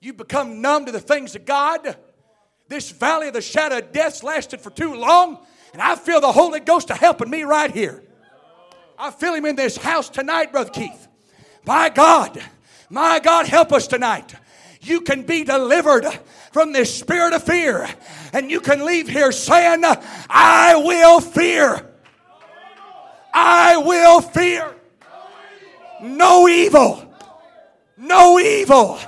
You 0.00 0.12
become 0.12 0.60
numb 0.60 0.86
to 0.86 0.92
the 0.92 1.00
things 1.00 1.34
of 1.34 1.44
God. 1.44 1.96
This 2.72 2.90
valley 2.90 3.28
of 3.28 3.34
the 3.34 3.42
shadow 3.42 3.80
of 3.80 3.92
death 3.92 4.22
lasted 4.22 4.62
for 4.62 4.70
too 4.70 4.94
long, 4.94 5.36
and 5.74 5.82
I 5.82 5.94
feel 5.94 6.22
the 6.22 6.32
Holy 6.32 6.58
Ghost 6.58 6.90
are 6.90 6.96
helping 6.96 7.28
me 7.28 7.42
right 7.42 7.70
here. 7.70 8.02
I 8.98 9.10
feel 9.10 9.34
Him 9.34 9.44
in 9.44 9.56
this 9.56 9.76
house 9.76 10.08
tonight, 10.08 10.52
Brother 10.52 10.70
Keith. 10.70 11.06
My 11.66 11.90
God, 11.90 12.42
my 12.88 13.18
God, 13.18 13.44
help 13.44 13.74
us 13.74 13.86
tonight. 13.86 14.34
You 14.80 15.02
can 15.02 15.24
be 15.24 15.44
delivered 15.44 16.06
from 16.50 16.72
this 16.72 16.98
spirit 16.98 17.34
of 17.34 17.42
fear, 17.42 17.86
and 18.32 18.50
you 18.50 18.58
can 18.58 18.86
leave 18.86 19.06
here 19.06 19.32
saying, 19.32 19.84
I 20.30 20.74
will 20.82 21.20
fear. 21.20 21.86
I 23.34 23.76
will 23.76 24.22
fear 24.22 24.74
no 26.00 26.48
evil. 26.48 27.14
No 27.98 28.40
evil. 28.40 28.98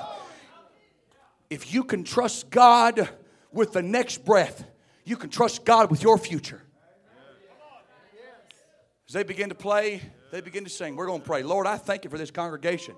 If 1.48 1.72
you 1.72 1.82
can 1.82 2.04
trust 2.04 2.50
God 2.50 3.08
with 3.54 3.72
the 3.72 3.82
next 3.82 4.24
breath, 4.24 4.64
you 5.04 5.16
can 5.16 5.30
trust 5.30 5.64
God 5.64 5.90
with 5.90 6.02
your 6.02 6.18
future. 6.18 6.60
As 9.06 9.12
they 9.12 9.22
begin 9.22 9.50
to 9.50 9.54
play, 9.54 10.02
they 10.32 10.40
begin 10.40 10.64
to 10.64 10.70
sing. 10.70 10.96
We're 10.96 11.06
going 11.06 11.20
to 11.20 11.26
pray. 11.26 11.42
Lord, 11.42 11.66
I 11.66 11.76
thank 11.76 12.04
you 12.04 12.10
for 12.10 12.18
this 12.18 12.30
congregation. 12.30 12.96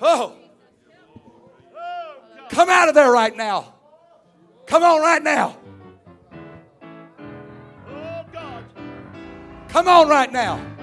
Oh, 0.00 0.34
come 2.48 2.70
out 2.70 2.88
of 2.88 2.94
there 2.94 3.10
right 3.10 3.36
now. 3.36 3.74
Come 4.66 4.82
on 4.82 5.00
right 5.00 5.22
now. 5.22 5.56
Oh, 7.88 8.24
come 9.68 9.88
on 9.88 10.08
right 10.08 10.32
now. 10.32 10.75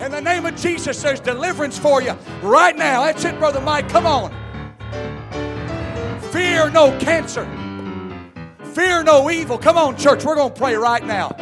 In 0.00 0.10
the 0.10 0.20
name 0.20 0.46
of 0.46 0.56
Jesus, 0.56 1.02
there's 1.02 1.20
deliverance 1.20 1.78
for 1.78 2.00
you 2.00 2.16
right 2.42 2.74
now. 2.74 3.04
That's 3.04 3.24
it, 3.24 3.38
Brother 3.38 3.60
Mike. 3.60 3.88
Come 3.90 4.06
on. 4.06 4.32
Fear 6.32 6.70
no 6.70 6.96
cancer. 6.98 7.44
Fear 8.72 9.02
no 9.02 9.30
evil. 9.30 9.58
Come 9.58 9.76
on, 9.76 9.96
church. 9.96 10.24
We're 10.24 10.36
going 10.36 10.54
to 10.54 10.58
pray 10.58 10.74
right 10.74 11.04
now. 11.04 11.36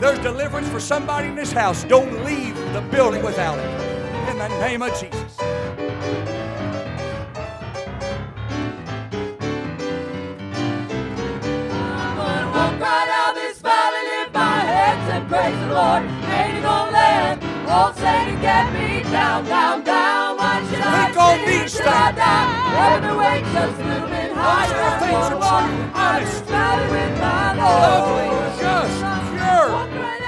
There's 0.00 0.18
deliverance 0.20 0.68
for 0.68 0.80
somebody 0.80 1.28
in 1.28 1.34
this 1.34 1.52
house. 1.52 1.84
Don't 1.84 2.24
leave 2.24 2.56
the 2.72 2.80
building 2.90 3.22
without 3.22 3.58
it. 3.58 4.30
In 4.30 4.38
the 4.38 4.48
name 4.60 4.80
of 4.80 4.98
Jesus. 4.98 5.36
praise 15.30 15.58
the 15.60 15.74
Lord. 15.74 16.02
Ain't 16.02 16.62
gonna 16.62 16.99
old 17.70 17.94
Satan 17.94 18.40
get 18.40 18.66
me 18.74 19.02
down, 19.10 19.44
down, 19.44 19.84
down? 19.84 20.36
Why 20.36 20.58
should 20.66 20.82
I 20.82 21.10
sit 21.10 21.48
here 21.48 21.68
till 21.68 21.88
I 21.88 22.12
die? 22.12 22.46
Heaven 22.74 23.16
wakes 23.16 23.54
us 23.54 23.78
a 23.78 23.84
little 23.86 24.08
bit 24.08 24.32
higher. 24.32 24.80
All 24.80 24.98
things 24.98 25.26
are 25.30 25.38
true, 25.38 25.90
honest, 25.94 26.42
with 26.90 27.14
my 27.22 27.54
Lord. 27.54 27.82
lovely, 27.86 28.28
just, 28.58 28.96
pure, 29.30 29.70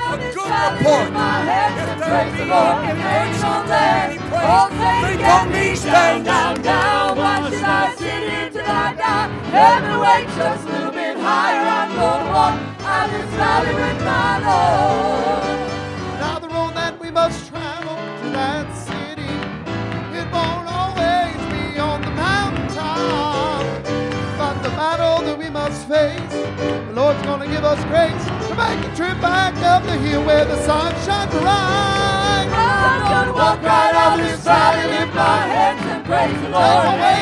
a 0.07 0.23
good 0.35 0.53
report. 0.71 1.07
If 1.13 1.99
there 1.99 2.27
be 2.31 2.47
any 2.47 3.03
virtue 3.03 3.55
any 3.73 4.19
praise, 4.31 4.73
think 5.03 5.23
on 5.27 5.47
these 5.53 5.83
things. 5.83 6.25
Down, 6.25 6.63
down, 6.63 7.17
why 7.19 7.51
should 7.51 7.65
I 7.65 7.95
sit 7.99 8.23
here 8.31 8.51
till 8.51 8.67
I 8.67 8.95
die? 8.95 9.43
Us 10.43 10.65
a 10.65 10.69
little 10.69 10.91
bit 10.93 11.17
higher. 11.19 11.69
I'm 11.69 11.95
gonna 11.95 12.33
walk 12.33 13.11
this 13.11 13.31
valley 13.37 13.75
with 13.75 14.05
my 14.05 14.39
Lord. 14.47 15.52
Must 17.29 17.51
travel 17.51 17.95
to 18.21 18.31
that 18.31 18.67
city, 18.75 19.33
it 20.19 20.27
won't 20.35 20.67
always 20.67 21.39
be 21.55 21.79
on 21.79 22.03
the 22.03 22.11
mountaintop. 22.11 23.63
But 24.37 24.61
the 24.65 24.71
battle 24.71 25.25
that 25.27 25.39
we 25.39 25.49
must 25.49 25.87
face, 25.87 26.35
the 26.89 26.93
Lord's 26.93 27.23
gonna 27.23 27.47
give 27.47 27.63
us 27.63 27.79
grace 27.85 28.25
to 28.49 28.55
make 28.57 28.81
the 28.83 28.93
trip 28.97 29.21
back 29.21 29.55
up 29.63 29.85
the 29.85 29.97
hill 29.99 30.25
where 30.25 30.45
the 30.45 30.61
sun 30.67 30.91
shines 31.07 31.31
bright. 31.31 32.49
I'm 32.51 33.03
gonna 33.03 33.33
walk 33.33 33.63
right 33.63 33.95
out 33.95 34.17
this 34.19 34.41
valley, 34.43 34.91
lift 34.91 35.15
my 35.15 35.39
hands 35.55 35.87
and 35.93 36.05
praise 36.05 36.43
the 36.43 36.49
Lord. 36.49 37.22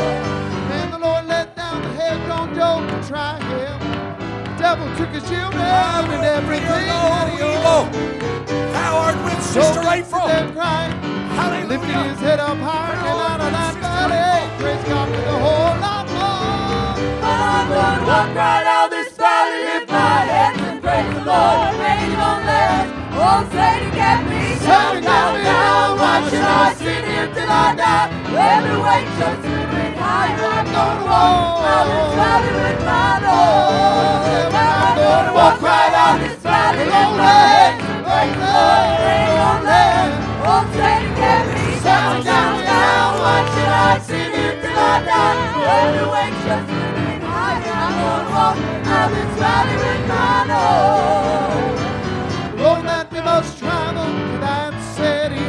try 3.11 3.37
him. 3.43 3.79
The 4.45 4.55
devil 4.57 4.87
took 4.95 5.09
his 5.09 5.23
shield 5.27 5.53
out 5.55 6.07
and 6.15 6.23
everything 6.23 6.87
that 6.87 7.27
he 7.33 7.41
owned. 7.43 7.91
Thou 8.73 8.97
art 9.03 9.17
with 9.25 9.33
Job 9.33 9.51
Sister 9.51 9.83
stood 9.83 9.99
April. 9.99 10.27
there 10.27 10.51
crying, 10.53 11.67
lifted 11.67 11.97
his 12.07 12.19
head 12.19 12.39
up 12.39 12.57
higher, 12.57 12.95
came 13.03 13.21
out 13.31 13.41
of 13.41 13.51
that 13.51 13.75
valley. 13.83 14.47
Praise 14.61 14.83
God 14.87 15.09
with 15.11 15.27
a 15.27 15.39
whole 15.43 15.75
lot 15.85 16.05
more. 16.15 16.95
But 17.23 17.39
I'm 17.51 17.67
gonna 17.75 18.07
walk 18.07 18.29
right 18.33 18.67
out 18.75 18.89
this 18.89 19.11
valley, 19.17 19.59
lift 19.65 19.89
my 19.91 20.19
hands 20.31 20.61
and 20.69 20.81
praise 20.81 21.13
the 21.13 21.25
Lord. 21.25 22.00
Oh, 23.23 23.45
Satan, 23.53 23.93
get 23.93 24.25
me 24.25 24.57
Satan, 24.57 24.97
get 24.97 25.05
down, 25.05 25.37
me 25.37 25.43
down. 25.45 25.93
Why 26.01 26.25
should 26.25 26.41
I 26.41 26.73
sit 26.73 27.05
here 27.05 27.29
till 27.29 27.51
I 27.53 27.77
die? 27.77 28.09
Every 28.33 28.77
way 28.81 29.05
just 29.13 29.45
little 29.45 29.69
bit 29.77 29.93
higher. 29.93 30.41
I'm 30.41 30.65
gonna 30.65 31.05
walk 31.05 31.85
this 31.85 32.09
valley 32.17 32.53
with 32.57 32.81
my 32.81 33.21
Lord. 33.21 34.49
I'm 34.57 34.97
gonna 34.97 35.33
walk 35.37 35.61
right 35.61 35.93
out 35.93 36.17
this 36.17 36.41
valley, 36.41 36.85
lift 36.89 37.13
my 37.21 37.29
hands 37.29 37.85
and 37.93 38.01
praise 38.09 38.37
the 38.41 38.49
Lord. 38.57 39.05
Ain't 39.05 39.37
gonna 39.37 39.69
last. 39.69 40.17
Oh, 40.41 40.65
Satan, 40.73 41.13
get 41.21 41.45
me 41.53 41.77
down, 41.85 42.25
down, 42.25 42.57
down. 42.65 43.09
Why 43.21 43.37
should 43.53 43.69
I 43.69 43.93
sit 44.01 44.29
here 44.33 44.55
till 44.65 44.73
I 44.73 44.97
die? 45.05 45.37
Every 45.77 46.07
way 46.09 46.27
just 46.41 46.65
little 46.73 46.93
bit 47.05 47.21
higher. 47.21 47.69
I'm 47.69 47.93
gonna 48.01 48.33
walk 48.33 48.57
this 49.13 49.31
valley 49.37 49.77
with 49.77 50.03
my 50.09 50.41
Lord. 50.49 51.30
We 53.11 53.19
must 53.21 53.57
travel 53.59 54.05
to 54.05 54.37
that 54.39 54.73
city. 54.95 55.43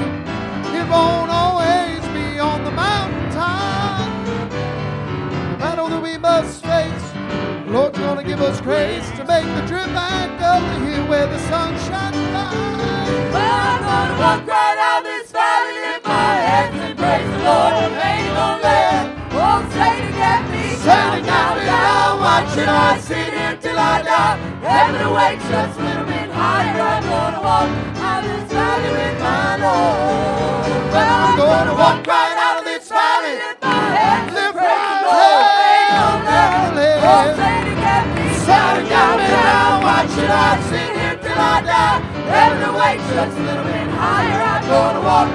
It 0.76 0.88
won't 0.90 1.30
always 1.30 2.00
be 2.10 2.38
on 2.40 2.64
the 2.64 2.72
mountaintop. 2.72 4.10
The 5.52 5.56
battle 5.58 5.88
that 5.88 6.02
we 6.02 6.18
must 6.18 6.62
face, 6.64 7.06
the 7.64 7.70
Lord's 7.70 7.98
gonna 7.98 8.24
give 8.24 8.40
us 8.40 8.60
grace 8.60 9.08
to 9.12 9.24
make 9.24 9.46
the 9.46 9.64
trip 9.68 9.86
back 9.94 10.30
up 10.42 10.60
the 10.74 10.86
hill 10.86 11.06
where 11.08 11.26
the 11.28 11.38
sun 11.50 11.72
shines. 11.86 12.16
Well, 13.32 13.38
I'm 13.38 13.80
gonna 13.86 14.20
walk 14.20 14.46
right 14.46 14.78
out 14.82 15.04
this 15.04 15.30
valley, 15.30 15.74
lift 15.86 16.04
my 16.04 16.34
hands 16.34 16.76
and 16.82 16.98
praise 16.98 17.30
the 17.30 17.38
Lord. 17.46 17.92
Ain't 17.94 18.34
gonna 18.34 18.62
let 18.62 19.06
oh 19.38 19.62
Satan 19.70 20.12
get 20.18 20.42
me 20.50 20.64
down, 20.82 20.82
Satan, 20.82 21.24
get 21.24 21.30
down, 21.30 21.58
me 21.58 21.64
down. 21.64 21.84
down. 21.86 22.20
Why 22.20 22.38
should 22.54 22.68
I 22.68 22.98
sit 22.98 23.32
here 23.32 23.56
till 23.62 23.78
I 23.78 24.02
die? 24.02 24.36
Every 24.64 25.06
way 25.14 25.36
just 25.48 25.78
a 25.78 25.82
little 25.82 26.06
bit 26.06 26.31
higher. 26.42 26.82
I'm 26.82 27.04
gonna 27.06 27.40
walk 27.48 27.70
with 28.98 29.16
my. 29.22 29.42
Well, 30.92 31.08
I'm 31.22 31.36
gonna 31.38 31.74
walk 31.82 32.06
right 32.06 32.36
out 32.46 32.58
of 32.60 32.64
this 32.64 32.88
valley, 32.88 33.38
and 33.48 33.58
the 33.62 34.46
down, 38.90 39.76
here 40.98 41.16
till 41.22 41.40
I 41.54 41.58
die? 41.62 41.98
Every 42.44 42.70
way 42.78 42.92
just 43.08 43.38
a 43.38 43.42
little 43.48 43.64
bit 43.64 43.88
higher. 44.02 44.42
I'm 44.52 44.62
gonna 44.66 45.02
walk 45.10 45.28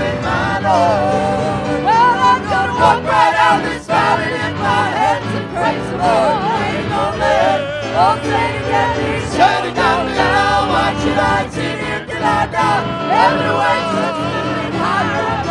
with 0.00 0.18
my 0.24 0.52
Lord. 0.66 1.84
Well, 1.88 2.16
I'm 2.30 2.42
gonna 2.52 2.74
walk 2.82 3.00
right 3.04 3.36
out 3.46 3.60
this 3.68 3.86
valley, 3.86 4.32
my 4.58 4.84
hands 4.98 5.30
and 5.38 5.46
praise 5.54 5.86
the 5.90 5.96
Lord. 6.02 6.36
Ain't 6.64 6.88
gonna 6.88 7.83
Satan 7.94 8.26
get 8.26 8.90
me 8.98 9.22
Satan, 9.30 9.70
get 9.70 9.78
down, 9.78 10.06
me 10.06 10.18
down. 10.18 10.34
down. 10.34 10.66
Why 10.66 10.90
should 10.98 11.14
I 11.14 11.46
sit 11.46 11.78
here 11.78 12.02
till 12.10 12.26
I 12.26 12.42
die? 12.50 12.82
Every 13.22 13.54
way 13.54 13.78
just 13.94 14.18
a 14.18 14.34
little 14.34 14.54
bit 14.58 14.74
higher. 14.82 15.30
I'm 15.30 15.46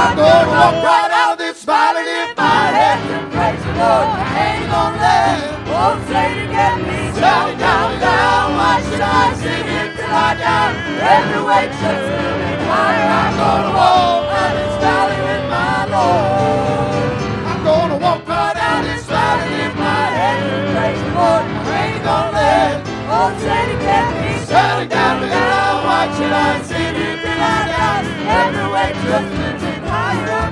I'm 0.00 0.16
gonna 0.16 0.48
walk 0.48 0.76
right 0.80 1.12
out 1.12 1.36
this 1.36 1.60
praise 3.36 3.60
the 3.68 3.72
Lord. 3.76 4.08
I 4.16 4.32
ain't 4.48 4.64
gonna 4.72 4.96
let 4.96 5.52
me 6.88 7.12
down, 7.60 8.00
down. 8.00 8.56
Why 8.56 8.80
should 8.80 9.04
I 9.04 9.36
sit 9.36 9.60
I 10.08 10.32
die? 10.40 10.72
I'm 13.12 13.36
gonna 13.36 13.76
walk 13.76 14.31
me 23.30 24.88
down, 24.88 25.20
down, 25.28 25.82
I 26.32 26.62
sit 26.64 26.96
here 26.96 27.16
till 27.22 27.40
I 27.40 27.62
just 29.06 29.86
higher. 29.86 30.42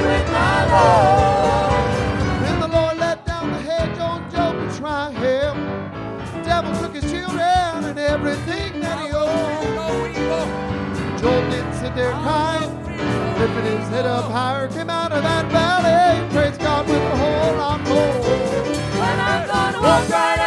With 0.00 0.28
my 0.32 0.64
Lord. 0.72 2.60
The 2.62 2.68
Lord 2.68 2.96
let 2.98 3.26
down 3.26 3.50
the 3.50 3.58
on 4.00 4.30
try 4.78 5.10
him. 5.12 5.56
The 6.32 6.42
devil 6.42 6.72
took 6.80 6.94
his 6.94 7.10
children 7.10 7.84
and 7.84 7.98
everything 7.98 8.80
that 8.80 8.98
he 9.04 9.12
owned. 9.12 9.58
Didn't 11.20 11.74
sit 11.74 11.94
there 11.94 12.12
crying, 12.12 12.70
his 13.64 13.88
head 13.88 14.06
up 14.06 14.30
higher, 14.30 14.68
came 14.68 14.88
out 14.88 15.12
of 15.12 15.22
that 15.22 15.50
valley. 15.50 16.30
Praise 16.30 16.56
God 16.56 16.86
with 16.88 16.96
a 16.96 17.16
whole 17.16 17.56
lot 17.56 17.80
more. 17.82 18.22
When 19.00 19.20
I'm 19.20 19.46
gonna 19.46 19.82
walk 19.82 20.08
right 20.08 20.37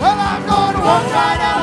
Well, 0.00 0.18
I'm 0.20 0.46
gonna 0.46 0.78
Walk 0.78 1.06
right 1.12 1.40
out 1.40 1.55